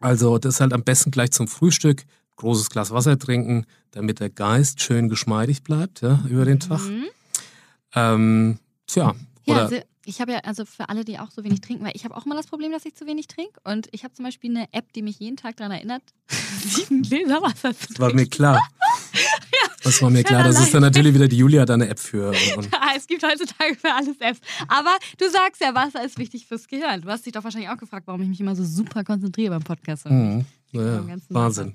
Also 0.00 0.38
das 0.38 0.54
ist 0.54 0.60
halt 0.60 0.72
am 0.72 0.82
besten 0.82 1.10
gleich 1.10 1.30
zum 1.30 1.46
Frühstück 1.46 2.04
großes 2.38 2.70
Glas 2.70 2.90
Wasser 2.90 3.18
trinken, 3.18 3.66
damit 3.90 4.20
der 4.20 4.30
Geist 4.30 4.80
schön 4.80 5.08
geschmeidig 5.08 5.62
bleibt 5.62 6.00
ja, 6.00 6.24
über 6.28 6.44
den 6.44 6.60
Tag. 6.60 6.80
Mhm. 6.80 7.04
Ähm, 7.94 8.58
tja, 8.86 9.14
ja, 9.44 9.54
oder, 9.54 9.62
also 9.62 9.76
ich 10.04 10.20
habe 10.20 10.32
ja, 10.32 10.38
also 10.38 10.64
für 10.64 10.88
alle, 10.88 11.04
die 11.04 11.18
auch 11.18 11.30
so 11.30 11.44
wenig 11.44 11.60
trinken, 11.60 11.84
weil 11.84 11.92
ich 11.94 12.04
habe 12.04 12.16
auch 12.16 12.24
immer 12.24 12.34
das 12.34 12.46
Problem, 12.46 12.72
dass 12.72 12.86
ich 12.86 12.94
zu 12.94 13.06
wenig 13.06 13.26
trinke. 13.26 13.60
Und 13.64 13.88
ich 13.92 14.04
habe 14.04 14.14
zum 14.14 14.24
Beispiel 14.24 14.50
eine 14.50 14.72
App, 14.72 14.92
die 14.94 15.02
mich 15.02 15.18
jeden 15.18 15.36
Tag 15.36 15.56
daran 15.56 15.72
erinnert, 15.72 16.02
sieben 16.64 17.02
Gläser 17.02 17.42
Wasser 17.42 17.74
zu 17.74 17.86
trinken. 17.86 17.94
Das 17.94 18.00
war 18.00 18.14
mir 18.14 18.26
klar. 18.26 18.58
das 19.82 20.02
war 20.02 20.10
mir 20.10 20.24
klar. 20.24 20.44
Das 20.44 20.60
ist 20.60 20.74
dann 20.74 20.82
natürlich 20.82 21.14
wieder 21.14 21.28
die 21.28 21.36
Julia 21.36 21.64
da 21.64 21.74
eine 21.74 21.88
App 21.88 21.98
für. 21.98 22.32
es 22.96 23.06
gibt 23.06 23.22
heutzutage 23.22 23.76
für 23.76 23.92
alles 23.92 24.16
Apps. 24.20 24.40
Aber 24.66 24.90
du 25.18 25.30
sagst 25.30 25.60
ja, 25.60 25.74
Wasser 25.74 26.04
ist 26.04 26.18
wichtig 26.18 26.46
fürs 26.46 26.66
Gehirn. 26.66 27.02
Du 27.02 27.08
hast 27.08 27.26
dich 27.26 27.32
doch 27.32 27.44
wahrscheinlich 27.44 27.70
auch 27.70 27.76
gefragt, 27.76 28.06
warum 28.06 28.22
ich 28.22 28.28
mich 28.28 28.40
immer 28.40 28.56
so 28.56 28.64
super 28.64 29.04
konzentriere 29.04 29.50
beim 29.50 29.62
Podcast. 29.62 30.06
Mhm. 30.10 30.44
Ja, 30.72 31.02
Wahnsinn. 31.30 31.74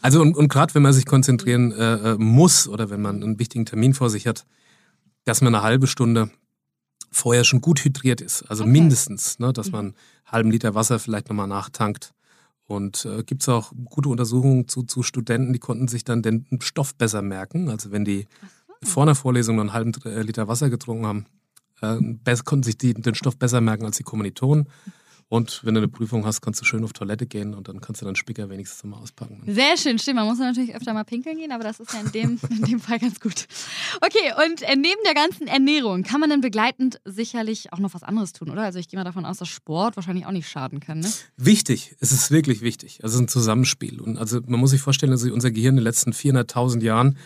Also 0.00 0.20
und, 0.20 0.36
und 0.36 0.48
gerade 0.48 0.74
wenn 0.74 0.82
man 0.82 0.92
sich 0.92 1.06
konzentrieren 1.06 1.72
äh, 1.72 2.12
äh, 2.12 2.16
muss 2.18 2.66
oder 2.66 2.90
wenn 2.90 3.00
man 3.00 3.22
einen 3.22 3.38
wichtigen 3.38 3.66
Termin 3.66 3.94
vor 3.94 4.10
sich 4.10 4.26
hat, 4.26 4.46
dass 5.24 5.42
man 5.42 5.54
eine 5.54 5.62
halbe 5.62 5.86
Stunde 5.86 6.30
vorher 7.12 7.44
schon 7.44 7.60
gut 7.60 7.84
hydriert 7.84 8.20
ist. 8.20 8.42
Also 8.44 8.64
okay. 8.64 8.72
mindestens, 8.72 9.38
ne, 9.38 9.52
dass 9.52 9.66
mhm. 9.66 9.72
man 9.72 9.84
einen 9.86 9.94
halben 10.26 10.50
Liter 10.50 10.74
Wasser 10.74 10.98
vielleicht 10.98 11.28
nochmal 11.28 11.48
nachtankt. 11.48 12.12
Und 12.70 13.04
äh, 13.04 13.24
gibt 13.24 13.42
es 13.42 13.48
auch 13.48 13.72
gute 13.86 14.08
Untersuchungen 14.10 14.68
zu, 14.68 14.84
zu 14.84 15.02
Studenten, 15.02 15.52
die 15.52 15.58
konnten 15.58 15.88
sich 15.88 16.04
dann 16.04 16.22
den 16.22 16.46
Stoff 16.60 16.94
besser 16.94 17.20
merken. 17.20 17.68
Also 17.68 17.90
wenn 17.90 18.04
die 18.04 18.28
vor 18.80 19.02
einer 19.02 19.16
Vorlesung 19.16 19.56
noch 19.56 19.62
einen 19.62 19.72
halben 19.72 19.92
äh, 20.04 20.22
Liter 20.22 20.46
Wasser 20.46 20.70
getrunken 20.70 21.04
haben, 21.04 21.26
äh, 21.82 22.36
konnten 22.44 22.62
sich 22.62 22.78
die 22.78 22.94
den 22.94 23.16
Stoff 23.16 23.36
besser 23.36 23.60
merken 23.60 23.86
als 23.86 23.96
die 23.96 24.04
Kommilitonen. 24.04 24.68
Und 25.30 25.64
wenn 25.64 25.74
du 25.74 25.78
eine 25.78 25.86
Prüfung 25.86 26.26
hast, 26.26 26.40
kannst 26.40 26.60
du 26.60 26.64
schön 26.64 26.82
auf 26.82 26.92
Toilette 26.92 27.24
gehen 27.24 27.54
und 27.54 27.68
dann 27.68 27.80
kannst 27.80 28.00
du 28.00 28.04
deinen 28.04 28.16
Spicker 28.16 28.50
wenigstens 28.50 28.82
mal 28.82 28.96
auspacken. 28.96 29.40
Sehr 29.46 29.76
schön, 29.76 29.96
stimmt. 30.00 30.16
Man 30.16 30.26
muss 30.26 30.40
natürlich 30.40 30.74
öfter 30.74 30.92
mal 30.92 31.04
pinkeln 31.04 31.38
gehen, 31.38 31.52
aber 31.52 31.62
das 31.62 31.78
ist 31.78 31.92
ja 31.92 32.00
in 32.00 32.10
dem, 32.10 32.40
in 32.50 32.62
dem 32.62 32.80
Fall 32.80 32.98
ganz 32.98 33.20
gut. 33.20 33.46
Okay, 34.00 34.32
und 34.44 34.62
äh, 34.62 34.74
neben 34.74 35.00
der 35.04 35.14
ganzen 35.14 35.46
Ernährung 35.46 36.02
kann 36.02 36.18
man 36.18 36.30
dann 36.30 36.40
begleitend 36.40 37.00
sicherlich 37.04 37.72
auch 37.72 37.78
noch 37.78 37.94
was 37.94 38.02
anderes 38.02 38.32
tun, 38.32 38.50
oder? 38.50 38.62
Also 38.62 38.80
ich 38.80 38.88
gehe 38.88 38.98
mal 38.98 39.04
davon 39.04 39.24
aus, 39.24 39.38
dass 39.38 39.46
Sport 39.46 39.94
wahrscheinlich 39.94 40.26
auch 40.26 40.32
nicht 40.32 40.48
schaden 40.48 40.80
kann, 40.80 40.98
ne? 40.98 41.08
Wichtig, 41.36 41.94
es 42.00 42.10
ist 42.10 42.32
wirklich 42.32 42.60
wichtig. 42.60 42.98
Also 43.04 43.14
es 43.14 43.20
ist 43.20 43.26
ein 43.26 43.28
Zusammenspiel. 43.28 44.00
Und 44.00 44.18
also 44.18 44.40
man 44.44 44.58
muss 44.58 44.70
sich 44.70 44.80
vorstellen, 44.80 45.12
dass 45.12 45.20
sich 45.20 45.32
unser 45.32 45.52
Gehirn 45.52 45.74
in 45.74 45.76
den 45.76 45.84
letzten 45.84 46.10
400.000 46.10 46.82
Jahren 46.82 47.16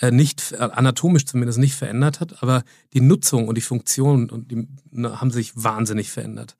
äh, 0.00 0.10
nicht, 0.10 0.52
äh, 0.52 0.56
anatomisch 0.56 1.26
zumindest 1.26 1.58
nicht 1.58 1.74
verändert 1.74 2.20
hat, 2.20 2.42
aber 2.42 2.64
die 2.94 3.02
Nutzung 3.02 3.48
und 3.48 3.58
die 3.58 3.60
Funktion 3.60 4.30
und 4.30 4.50
die, 4.50 4.66
ne, 4.92 5.20
haben 5.20 5.30
sich 5.30 5.52
wahnsinnig 5.62 6.10
verändert. 6.10 6.56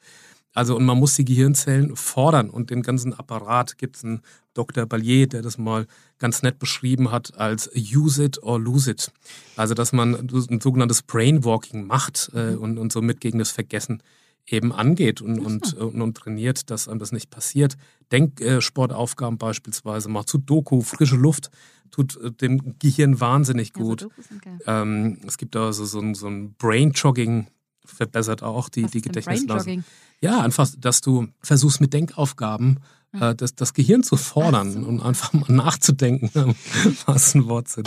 Also 0.52 0.76
und 0.76 0.85
man 0.85 0.99
muss 0.99 1.14
die 1.14 1.25
Gehirnzellen 1.25 1.95
fordern 1.95 2.50
und 2.50 2.71
den 2.71 2.83
ganzen 2.83 3.14
Apparat 3.14 3.78
gibt 3.78 3.97
es 3.97 4.04
einen 4.04 4.23
Dr. 4.54 4.85
Ballier, 4.87 5.28
der 5.28 5.42
das 5.42 5.59
mal 5.59 5.87
ganz 6.19 6.42
nett 6.42 6.59
beschrieben 6.59 7.12
hat 7.12 7.37
als 7.38 7.71
use 7.75 8.25
it 8.25 8.42
or 8.42 8.59
lose 8.59 8.90
it. 8.90 9.12
Also 9.57 9.75
dass 9.75 9.92
man 9.92 10.14
ein 10.14 10.61
sogenanntes 10.61 11.02
Brainwalking 11.02 11.87
macht 11.87 12.30
äh, 12.35 12.54
und, 12.54 12.78
und 12.78 12.92
somit 12.92 13.21
gegen 13.21 13.38
das 13.38 13.50
Vergessen 13.50 14.02
eben 14.47 14.73
angeht 14.73 15.21
und, 15.21 15.38
und, 15.38 15.75
und, 15.75 16.00
und, 16.00 16.16
trainiert, 16.16 16.71
dass 16.71 16.88
einem 16.88 16.99
das 16.99 17.12
nicht 17.12 17.30
passiert. 17.30 17.76
Denksportaufgaben 18.11 19.37
äh, 19.37 19.38
beispielsweise, 19.38 20.09
macht 20.09 20.28
zu 20.28 20.38
Doku, 20.38 20.80
frische 20.83 21.16
Luft, 21.16 21.50
tut 21.90 22.16
äh, 22.16 22.33
dem 22.33 22.78
Gehirn 22.78 23.21
wahnsinnig 23.21 23.73
gut. 23.73 24.02
Ja, 24.02 24.09
so 24.09 24.71
ähm, 24.71 25.19
es 25.26 25.38
gibt 25.38 25.54
also 25.57 25.85
so 25.85 26.00
ein, 26.00 26.14
so 26.14 26.26
ein 26.26 26.54
Brain-Jogging, 26.54 27.47
verbessert 27.84 28.42
auch 28.42 28.68
die, 28.68 28.84
die 28.84 29.00
Gedächtnisleistung. 29.00 29.84
Ja, 30.20 30.40
einfach, 30.40 30.68
dass 30.78 31.00
du 31.00 31.28
versuchst 31.42 31.80
mit 31.80 31.92
Denkaufgaben 31.92 32.80
äh, 33.12 33.34
das, 33.34 33.54
das 33.54 33.75
Gehirn 33.75 34.02
zu 34.02 34.16
fordern 34.16 34.72
so. 34.72 34.80
und 34.80 35.00
einfach 35.00 35.32
mal 35.32 35.50
nachzudenken, 35.52 36.30
was 37.06 37.34
ein 37.34 37.49
Wortsinn. 37.49 37.84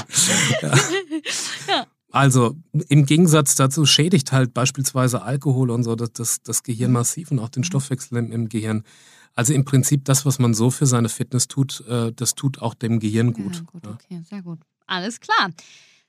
Ja. 0.62 0.70
ja. 1.68 1.88
Also 2.12 2.56
im 2.90 3.06
Gegensatz 3.08 3.56
dazu 3.56 3.88
schädigt 3.88 4.32
halt 4.32 4.54
beispielsweise 4.54 5.24
Alkohol 5.24 5.72
und 5.72 5.84
so 5.84 5.96
das, 5.96 6.14
das, 6.14 6.44
das 6.44 6.62
Gehirn 6.62 6.92
massiv 6.92 7.32
und 7.32 7.40
auch 7.40 7.50
den 7.50 7.64
Stoffwechsel 7.64 8.18
im, 8.20 8.32
im, 8.32 8.50
Gehirn. 8.50 8.84
Also 9.34 9.54
im 9.54 9.66
Prinzip 9.66 10.06
das, 10.06 10.24
was 10.24 10.38
man 10.38 10.54
so 10.54 10.70
für 10.70 10.86
seine 10.86 11.10
Fitness 11.10 11.48
tut, 11.48 11.84
äh, 11.88 12.12
das 12.12 12.36
tut 12.36 12.62
auch 12.62 12.76
dem 12.76 13.00
Gehirn 13.00 13.34
gut. 13.34 13.56
Ja, 13.56 13.62
gut, 13.62 13.88
okay, 13.88 14.22
sehr 14.30 14.44
gut. 14.44 14.60
Alles 14.86 15.20
klar. 15.20 15.50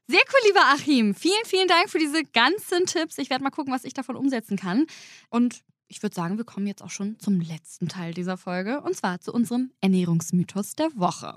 Sehr 0.07 0.21
cool, 0.21 0.49
lieber 0.49 0.61
Achim. 0.67 1.15
Vielen, 1.15 1.45
vielen 1.47 1.67
Dank 1.69 1.89
für 1.89 1.99
diese 1.99 2.25
ganzen 2.25 2.85
Tipps. 2.85 3.17
Ich 3.17 3.31
werde 3.31 3.43
mal 3.43 3.51
gucken, 3.51 3.73
was 3.73 3.85
ich 3.85 3.95
davon 3.95 4.17
umsetzen 4.17 4.57
kann. 4.59 4.87
Und 5.31 5.63
ich 5.89 6.03
würde 6.03 6.15
sagen, 6.15 6.37
wir 6.37 6.45
kommen 6.45 6.67
jetzt 6.67 6.83
auch 6.83 6.91
schon 6.91 7.19
zum 7.21 7.41
letzten 7.41 7.89
Teil 7.89 8.13
dieser 8.13 8.37
Folge. 8.37 8.83
Und 8.83 8.97
zwar 8.97 9.21
zu 9.21 9.33
unserem 9.33 9.71
Ernährungsmythos 9.81 10.75
der 10.75 10.91
Woche. 10.95 11.35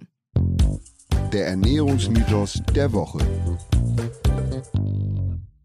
Der 1.32 1.48
Ernährungsmythos 1.48 2.62
der 2.74 2.92
Woche. 2.92 3.20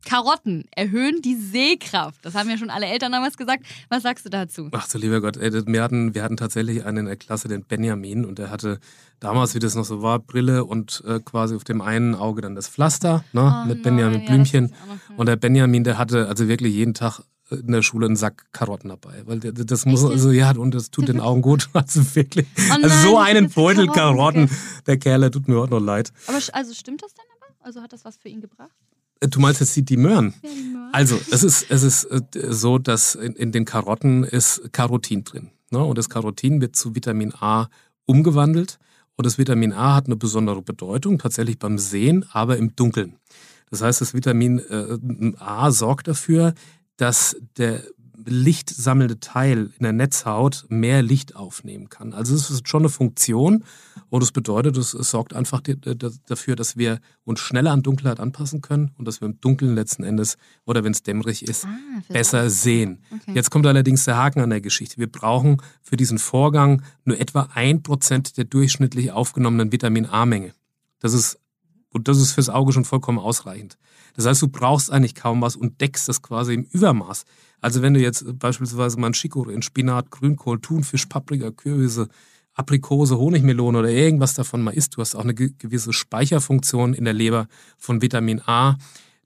Karotten 0.05 0.65
erhöhen 0.75 1.23
die 1.23 1.37
Sehkraft. 1.37 2.25
Das 2.25 2.35
haben 2.35 2.49
ja 2.51 2.59
schon 2.59 2.71
alle 2.71 2.87
Eltern 2.87 3.13
damals 3.13 3.37
gesagt. 3.37 3.65
Was 3.89 4.03
sagst 4.03 4.25
du 4.25 4.31
dazu? 4.31 4.69
Ach 4.73 4.89
du 4.89 4.99
lieber 4.99 5.21
Gott, 5.21 5.39
wir 5.41 5.83
hatten, 5.83 6.15
wir 6.15 6.23
hatten 6.23 6.37
tatsächlich 6.37 6.85
einen 6.85 6.99
in 6.99 7.07
der 7.07 7.17
Klasse, 7.17 7.49
den 7.49 7.65
Benjamin, 7.65 8.25
und 8.25 8.39
der 8.39 8.51
hatte 8.51 8.79
damals, 9.21 9.55
wie 9.55 9.59
das 9.59 9.75
noch 9.75 9.85
so 9.85 10.03
war, 10.03 10.19
Brille 10.19 10.65
und 10.65 11.03
äh, 11.07 11.21
quasi 11.21 11.55
auf 11.55 11.65
dem 11.65 11.81
einen 11.81 12.15
Auge 12.15 12.43
dann 12.43 12.55
das 12.55 12.69
Pflaster 12.69 13.25
ne, 13.33 13.63
oh, 13.65 13.69
mit 13.69 13.83
Benjamin 13.83 14.19
nein, 14.19 14.27
Blümchen. 14.27 14.69
Ja, 14.69 15.17
und 15.17 15.27
der 15.27 15.37
Benjamin, 15.37 15.85
der 15.85 15.99
hatte 15.99 16.29
also 16.29 16.49
wirklich 16.49 16.75
jeden 16.75 16.95
Tag 16.95 17.21
in 17.51 17.73
der 17.73 17.83
Schule 17.83 18.07
einen 18.07 18.17
Sack 18.17 18.47
Karotten 18.53 18.89
dabei, 18.89 19.23
weil 19.27 19.39
das 19.39 19.85
muss 19.85 20.05
also 20.05 20.31
ja 20.31 20.53
und 20.57 20.75
das 20.75 20.91
tut 20.91 21.09
den 21.09 21.21
Augen 21.21 21.43
gut, 21.43 21.69
also 21.75 22.15
wirklich. 22.15 22.47
Oh 22.57 22.63
nein, 22.69 22.85
also 22.85 23.11
so 23.11 23.19
einen 23.19 23.51
Beutel 23.51 23.87
Karotten, 23.89 24.45
okay. 24.45 24.55
der 24.87 24.99
Kerl, 24.99 25.21
der 25.21 25.31
tut 25.31 25.49
mir 25.49 25.57
heute 25.57 25.75
noch 25.75 25.81
leid. 25.81 26.13
Aber 26.27 26.39
also 26.53 26.75
stimmt 26.75 27.03
das 27.03 27.15
denn 27.15 27.25
aber? 27.37 27.55
Also 27.61 27.83
hat 27.83 27.93
das 27.93 28.05
was 28.05 28.17
für 28.17 28.29
ihn 28.29 28.41
gebracht? 28.41 28.71
Du 29.29 29.41
meinst 29.41 29.61
jetzt 29.61 29.77
die, 29.77 29.85
die 29.85 29.97
Möhren? 29.97 30.35
Ja, 30.43 30.51
die 30.51 30.63
Möhren. 30.71 30.89
Also, 30.93 31.19
es 31.31 31.43
ist, 31.43 31.67
es 31.71 31.83
ist 31.83 32.05
äh, 32.05 32.23
so, 32.53 32.79
dass 32.79 33.15
in, 33.15 33.35
in 33.35 33.53
den 33.53 33.65
Karotten 33.65 34.25
ist 34.25 34.73
Carotin 34.73 35.25
drin. 35.25 35.51
Ne? 35.71 35.83
Und 35.83 35.99
das 35.99 36.09
Carotin 36.09 36.61
wird 36.61 36.77
zu 36.77 36.95
Vitamin 36.95 37.33
A 37.41 37.69
umgewandelt. 38.05 38.79
Und 39.17 39.27
das 39.27 39.39
Vitamin 39.39 39.73
A 39.73 39.95
hat 39.95 40.07
eine 40.07 40.17
besondere 40.17 40.63
Bedeutung, 40.63 41.19
tatsächlich 41.19 41.59
beim 41.59 41.79
Sehen, 41.79 42.25
aber 42.33 42.57
im 42.57 42.75
Dunkeln. 42.77 43.17
Das 43.71 43.83
heißt, 43.83 44.01
das 44.01 44.15
Vitamin 44.15 44.59
äh, 44.59 45.33
A 45.39 45.71
sorgt 45.71 46.09
dafür, 46.09 46.55
dass 46.97 47.37
der 47.57 47.83
lichtsammelnde 48.27 49.21
Teil 49.21 49.71
in 49.79 49.83
der 49.83 49.93
Netzhaut 49.93 50.67
mehr 50.69 51.03
Licht 51.03 51.37
aufnehmen 51.37 51.89
kann. 51.89 52.13
Also 52.13 52.35
es 52.35 52.51
ist 52.51 52.69
schon 52.69 52.83
eine 52.83 52.89
Funktion 52.89 53.65
und 54.09 54.23
das 54.23 54.33
bedeutet, 54.33 54.77
es, 54.77 54.91
sorgt 54.91 55.35
einfach 55.35 55.63
dafür, 56.27 56.57
dass 56.57 56.77
wir 56.77 57.01
uns 57.25 57.41
schneller 57.41 57.73
an 57.73 57.83
Dunkelheit 57.83 58.21
anpassen 58.21 58.61
können 58.61 58.93
und 58.99 59.07
dass 59.07 59.21
wir 59.21 59.27
im 59.27 59.41
Dunkeln 59.41 59.75
letzten 59.75 60.05
Endes 60.05 60.37
oder 60.65 60.85
wenn 60.85 60.93
es 60.93 61.03
dämmerig 61.03 61.43
ist, 61.43 61.65
ah, 61.65 62.03
besser 62.09 62.51
sehen. 62.51 63.03
Okay. 63.11 63.33
Jetzt 63.35 63.51
kommt 63.51 63.67
allerdings 63.67 64.05
der 64.05 64.17
Haken 64.17 64.41
an 64.41 64.51
der 64.51 64.61
Geschichte. 64.61 64.99
Wir 64.99 65.11
brauchen 65.11 65.59
für 65.83 65.97
diesen 65.97 66.19
Vorgang 66.19 66.83
nur 67.05 67.19
etwa 67.19 67.49
ein 67.55 67.83
Prozent 67.83 68.37
der 68.37 68.45
durchschnittlich 68.45 69.13
aufgenommenen 69.13 69.73
Vitamin 69.73 70.07
A-Menge. 70.07 70.55
Das 71.01 71.13
ist 71.13 71.39
und 71.93 72.09
das 72.09 72.19
ist 72.19 72.33
fürs 72.33 72.49
Auge 72.49 72.73
schon 72.73 72.85
vollkommen 72.85 73.19
ausreichend. 73.19 73.77
Das 74.15 74.27
heißt, 74.27 74.43
du 74.43 74.49
brauchst 74.49 74.91
eigentlich 74.91 75.15
kaum 75.15 75.41
was 75.41 75.57
und 75.57 75.81
deckst 75.81 76.09
das 76.09 76.23
quasi 76.23 76.55
im 76.55 76.65
Übermaß. 76.65 77.25
Also 77.63 77.81
wenn 77.81 77.95
du 77.95 78.01
jetzt 78.01 78.25
beispielsweise 78.39 78.99
Chicorée, 78.99 79.53
in 79.53 79.63
Spinat, 79.63 80.11
Grünkohl, 80.11 80.61
Thunfisch, 80.61 81.07
Paprika, 81.07 81.53
Kürbisse, 81.53 82.09
Aprikose, 82.55 83.17
Honigmelone 83.17 83.79
oder 83.79 83.89
irgendwas 83.89 84.35
davon 84.35 84.63
mal 84.63 84.73
isst, 84.73 84.97
du 84.97 85.01
hast 85.01 85.15
auch 85.15 85.23
eine 85.23 85.35
gewisse 85.35 85.93
Speicherfunktion 85.93 86.93
in 86.93 87.05
der 87.05 87.15
Leber 87.15 87.47
von 87.79 88.03
Vitamin 88.03 88.43
A, 88.45 88.77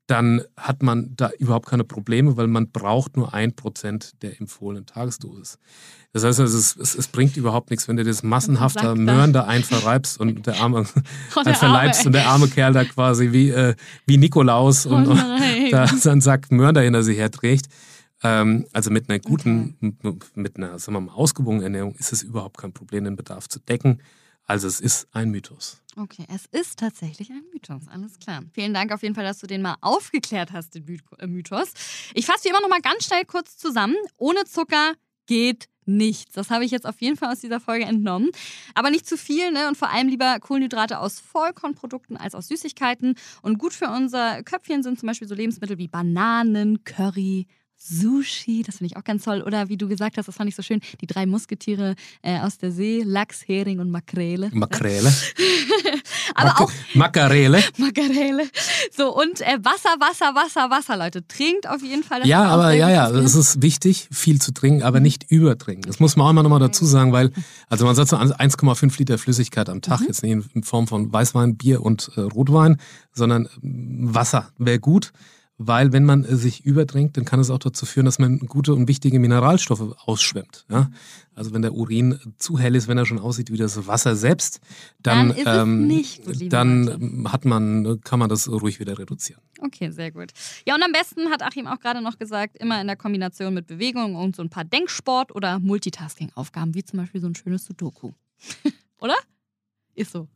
dann 0.07 0.43
hat 0.57 0.83
man 0.83 1.17
da 1.17 1.31
überhaupt 1.39 1.67
keine 1.67 1.83
Probleme, 1.83 2.37
weil 2.37 2.47
man 2.47 2.71
braucht 2.71 3.17
nur 3.17 3.35
ein 3.35 3.57
Prozent 3.57 4.23
der 4.23 4.41
empfohlenen 4.41 4.87
Tagesdosis. 4.87 5.59
Das 6.13 6.23
heißt, 6.23 6.39
also, 6.39 6.57
es, 6.57 6.77
es, 6.77 6.95
es, 6.95 7.09
bringt 7.09 7.37
überhaupt 7.37 7.71
nichts, 7.71 7.89
wenn 7.89 7.97
du 7.97 8.05
das 8.05 8.23
massenhafte 8.23 8.95
Möhren 8.95 9.33
da 9.33 9.45
einverreibst 9.45 10.21
und 10.21 10.47
der 10.47 10.61
arme, 10.61 10.87
oh, 11.37 11.43
der 11.43 11.47
einverleibst 11.47 12.01
arme, 12.01 12.07
und 12.07 12.13
der 12.13 12.29
arme 12.29 12.49
Kerl 12.49 12.73
da 12.73 12.85
quasi 12.85 13.33
wie, 13.33 13.51
äh, 13.51 13.75
wie 14.07 14.17
Nikolaus 14.17 14.87
oh, 14.87 14.95
und, 14.95 15.09
und 15.09 15.21
da 15.73 15.89
seinen 15.89 16.21
Sack 16.21 16.53
Möhren 16.53 16.75
da 16.75 16.83
hinter 16.83 17.03
sich 17.03 17.19
herträgt. 17.19 17.67
Ähm, 18.23 18.67
also 18.73 18.91
mit 18.91 19.09
einer 19.09 19.19
guten, 19.19 19.99
okay. 20.03 20.19
mit 20.35 20.57
einer 20.57 20.79
sagen 20.79 20.95
wir 20.97 21.01
mal, 21.01 21.13
ausgewogenen 21.13 21.65
Ernährung 21.65 21.95
ist 21.97 22.13
es 22.13 22.23
überhaupt 22.23 22.59
kein 22.59 22.73
Problem, 22.73 23.05
den 23.05 23.17
Bedarf 23.17 23.49
zu 23.49 23.61
decken. 23.61 24.03
Also 24.45 24.69
es 24.69 24.81
ist 24.81 25.09
ein 25.13 25.31
Mythos. 25.31 25.83
Okay, 25.97 26.25
es 26.33 26.47
ist 26.47 26.79
tatsächlich 26.79 27.31
ein 27.31 27.43
Mythos, 27.53 27.89
alles 27.89 28.19
klar. 28.19 28.43
Vielen 28.53 28.75
Dank 28.75 28.93
auf 28.93 29.03
jeden 29.03 29.15
Fall, 29.15 29.25
dass 29.25 29.39
du 29.39 29.47
den 29.47 29.63
mal 29.63 29.77
aufgeklärt 29.81 30.53
hast, 30.53 30.75
den 30.75 30.87
äh, 31.19 31.27
Mythos. 31.27 31.73
Ich 32.15 32.27
fasse 32.27 32.45
wie 32.45 32.49
immer 32.51 32.61
noch 32.61 32.69
mal 32.69 32.81
ganz 32.81 33.05
schnell 33.05 33.25
kurz 33.25 33.57
zusammen. 33.57 33.97
Ohne 34.17 34.45
Zucker 34.45 34.93
geht 35.27 35.69
nichts. 35.87 36.33
Das 36.33 36.51
habe 36.51 36.65
ich 36.65 36.71
jetzt 36.71 36.87
auf 36.87 37.01
jeden 37.01 37.17
Fall 37.17 37.33
aus 37.33 37.41
dieser 37.41 37.61
Folge 37.61 37.85
entnommen. 37.85 38.31
Aber 38.75 38.91
nicht 38.91 39.07
zu 39.07 39.17
viel, 39.17 39.51
ne? 39.53 39.69
Und 39.69 39.77
vor 39.77 39.91
allem 39.91 40.09
lieber 40.09 40.39
Kohlenhydrate 40.41 40.99
aus 40.99 41.21
Vollkornprodukten 41.21 42.17
als 42.17 42.35
aus 42.35 42.49
Süßigkeiten. 42.49 43.15
Und 43.43 43.59
gut 43.59 43.73
für 43.73 43.89
unser 43.89 44.43
Köpfchen 44.43 44.83
sind 44.83 44.99
zum 44.99 45.07
Beispiel 45.07 45.29
so 45.29 45.35
Lebensmittel 45.35 45.79
wie 45.79 45.89
Bananen, 45.89 46.85
Curry, 46.85 47.47
Sushi, 47.79 48.63
das 48.63 48.79
finde 48.79 48.93
ich 48.93 48.97
auch 48.97 49.05
ganz 49.05 49.25
toll. 49.25 49.43
Oder 49.43 49.69
wie 49.69 49.77
du 49.77 49.87
gesagt 49.87 50.17
hast, 50.17 50.27
das 50.27 50.35
fand 50.35 50.49
ich 50.49 50.57
so 50.57 50.63
schön, 50.63 50.81
die 51.01 51.07
drei 51.07 51.27
Musketiere 51.27 51.95
äh, 52.23 52.41
aus 52.41 52.59
der 52.59 52.73
See, 52.73 53.03
Lachs, 53.05 53.47
Hering 53.47 53.81
und 53.81 53.91
Makrele. 53.91 54.51
Makrele. 54.53 55.13
Aber 56.35 56.49
Mak 56.49 56.61
auch 56.61 56.73
Makarele. 56.95 57.63
Makarele. 57.79 58.45
So, 58.97 59.15
und 59.15 59.41
äh, 59.41 59.59
Wasser, 59.63 59.95
Wasser, 60.01 60.35
Wasser, 60.35 60.71
Wasser, 60.71 60.97
Leute. 60.97 61.27
Trinkt 61.27 61.69
auf 61.69 61.83
jeden 61.83 62.03
Fall. 62.03 62.27
ja, 62.27 62.45
aber 62.45 62.73
ja, 62.73 62.91
ja, 62.91 63.11
es 63.11 63.35
ist 63.35 63.63
wichtig, 63.63 64.09
viel 64.11 64.41
zu 64.41 64.53
trinken, 64.53 64.83
aber 64.83 65.01
nicht 65.01 65.31
übertrinken. 65.31 65.85
Das 65.87 66.01
muss 66.01 66.17
man 66.17 66.27
auch 66.27 66.31
immer 66.31 66.43
nochmal 66.43 66.61
dazu 66.61 66.85
sagen, 66.85 67.13
weil, 67.13 67.31
also 67.69 67.85
man 67.85 67.95
sagt 67.95 68.09
so 68.09 68.17
1,5 68.17 68.99
Liter 68.99 69.19
Flüssigkeit 69.19 69.69
am 69.69 69.81
Tag, 69.81 70.01
mhm. 70.01 70.07
jetzt 70.07 70.23
nicht 70.23 70.47
in 70.55 70.63
Form 70.63 70.87
von 70.87 71.13
Weißwein, 71.13 71.57
Bier 71.57 71.83
und 71.83 72.11
äh, 72.17 72.21
Rotwein, 72.21 72.79
sondern 73.13 73.49
Wasser 73.63 74.51
wäre 74.59 74.79
gut 74.79 75.13
weil 75.59 75.93
wenn 75.93 76.05
man 76.05 76.25
äh, 76.25 76.37
sich 76.37 76.65
übertrinkt, 76.65 77.17
dann 77.17 77.25
kann 77.25 77.41
es 77.41 77.51
auch 77.51 77.59
dazu 77.59 77.87
führen, 77.87 78.05
dass 78.05 78.19
man 78.19 78.39
gute 78.41 78.75
und 78.75 78.89
wichtige 78.89 79.19
Mineralstoffe 79.19 79.97
ausschwemmt. 80.05 80.67
Ja? 80.69 80.91
Also 81.35 81.53
wenn 81.53 81.63
der 81.63 81.75
Urin 81.75 82.19
zu 82.39 82.59
hell 82.59 82.75
ist, 82.75 82.89
wenn 82.89 82.99
er 82.99 83.07
schon 83.07 83.19
aussieht 83.19 83.51
wie 83.51 83.57
das 83.57 83.87
Wasser 83.87 84.17
selbst, 84.17 84.61
dann, 85.01 85.29
Dann 85.29 85.37
ist 85.37 85.47
es 85.47 85.57
ähm, 85.57 85.87
nicht 85.87 86.53
dann 86.53 87.27
hat 87.31 87.45
man, 87.45 88.01
kann 88.03 88.19
man 88.19 88.29
das 88.29 88.49
ruhig 88.49 88.81
wieder 88.81 88.99
reduzieren. 88.99 89.41
Okay, 89.61 89.91
sehr 89.91 90.11
gut. 90.11 90.33
Ja, 90.67 90.75
und 90.75 90.83
am 90.83 90.93
besten 90.93 91.31
hat 91.31 91.43
Achim 91.43 91.67
auch 91.67 91.81
gerade 91.81 92.03
noch 92.03 92.19
gesagt, 92.19 92.57
immer 92.59 92.81
in 92.81 92.87
der 92.87 92.97
Kombination 92.97 93.55
mit 93.55 93.67
Bewegung 93.67 94.17
und 94.17 94.37
so 94.37 94.43
ein 94.43 94.51
paar 94.51 94.65
Denksport- 94.65 95.33
oder 95.33 95.59
Multitasking-Aufgaben, 95.59 96.75
wie 96.75 96.85
zum 96.85 96.99
Beispiel 96.99 97.21
so 97.21 97.27
ein 97.27 97.35
schönes 97.35 97.65
Sudoku. 97.65 98.13
oder? 98.99 99.17
Ist 99.95 100.13
so. 100.13 100.29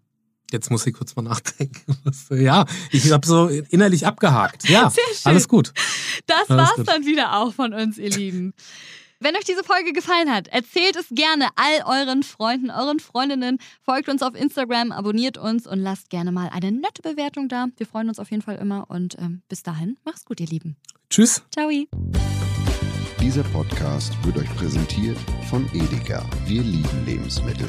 Jetzt 0.52 0.70
muss 0.70 0.86
ich 0.86 0.94
kurz 0.94 1.16
mal 1.16 1.22
nachdenken. 1.22 1.96
Ja, 2.30 2.64
ich 2.90 3.10
habe 3.12 3.26
so 3.26 3.48
innerlich 3.48 4.06
abgehakt. 4.06 4.68
Ja, 4.68 4.88
Sehr 4.90 5.02
schön. 5.06 5.30
alles 5.32 5.48
gut. 5.48 5.72
Das 6.26 6.48
Alles 6.48 6.68
war's 6.68 6.76
gut. 6.76 6.88
dann 6.88 7.04
wieder 7.06 7.36
auch 7.38 7.52
von 7.54 7.72
uns, 7.74 7.98
ihr 7.98 8.10
Lieben. 8.10 8.54
Wenn 9.22 9.36
euch 9.36 9.44
diese 9.44 9.62
Folge 9.64 9.92
gefallen 9.92 10.32
hat, 10.32 10.48
erzählt 10.48 10.96
es 10.96 11.06
gerne 11.10 11.48
all 11.56 11.82
euren 12.00 12.22
Freunden, 12.22 12.70
euren 12.70 13.00
Freundinnen. 13.00 13.58
Folgt 13.82 14.08
uns 14.08 14.22
auf 14.22 14.34
Instagram, 14.34 14.92
abonniert 14.92 15.36
uns 15.36 15.66
und 15.66 15.78
lasst 15.80 16.08
gerne 16.08 16.32
mal 16.32 16.48
eine 16.50 16.72
nette 16.72 17.02
Bewertung 17.02 17.48
da. 17.48 17.66
Wir 17.76 17.86
freuen 17.86 18.08
uns 18.08 18.18
auf 18.18 18.30
jeden 18.30 18.42
Fall 18.42 18.56
immer 18.56 18.88
und 18.88 19.16
ähm, 19.18 19.42
bis 19.48 19.62
dahin, 19.62 19.98
macht's 20.04 20.24
gut, 20.24 20.40
ihr 20.40 20.46
Lieben. 20.46 20.76
Tschüss. 21.10 21.42
Ciao. 21.52 21.68
Dieser 23.20 23.42
Podcast 23.44 24.12
wird 24.24 24.38
euch 24.38 24.56
präsentiert 24.56 25.18
von 25.50 25.68
Edeka. 25.74 26.24
Wir 26.46 26.62
lieben 26.62 27.04
Lebensmittel. 27.04 27.68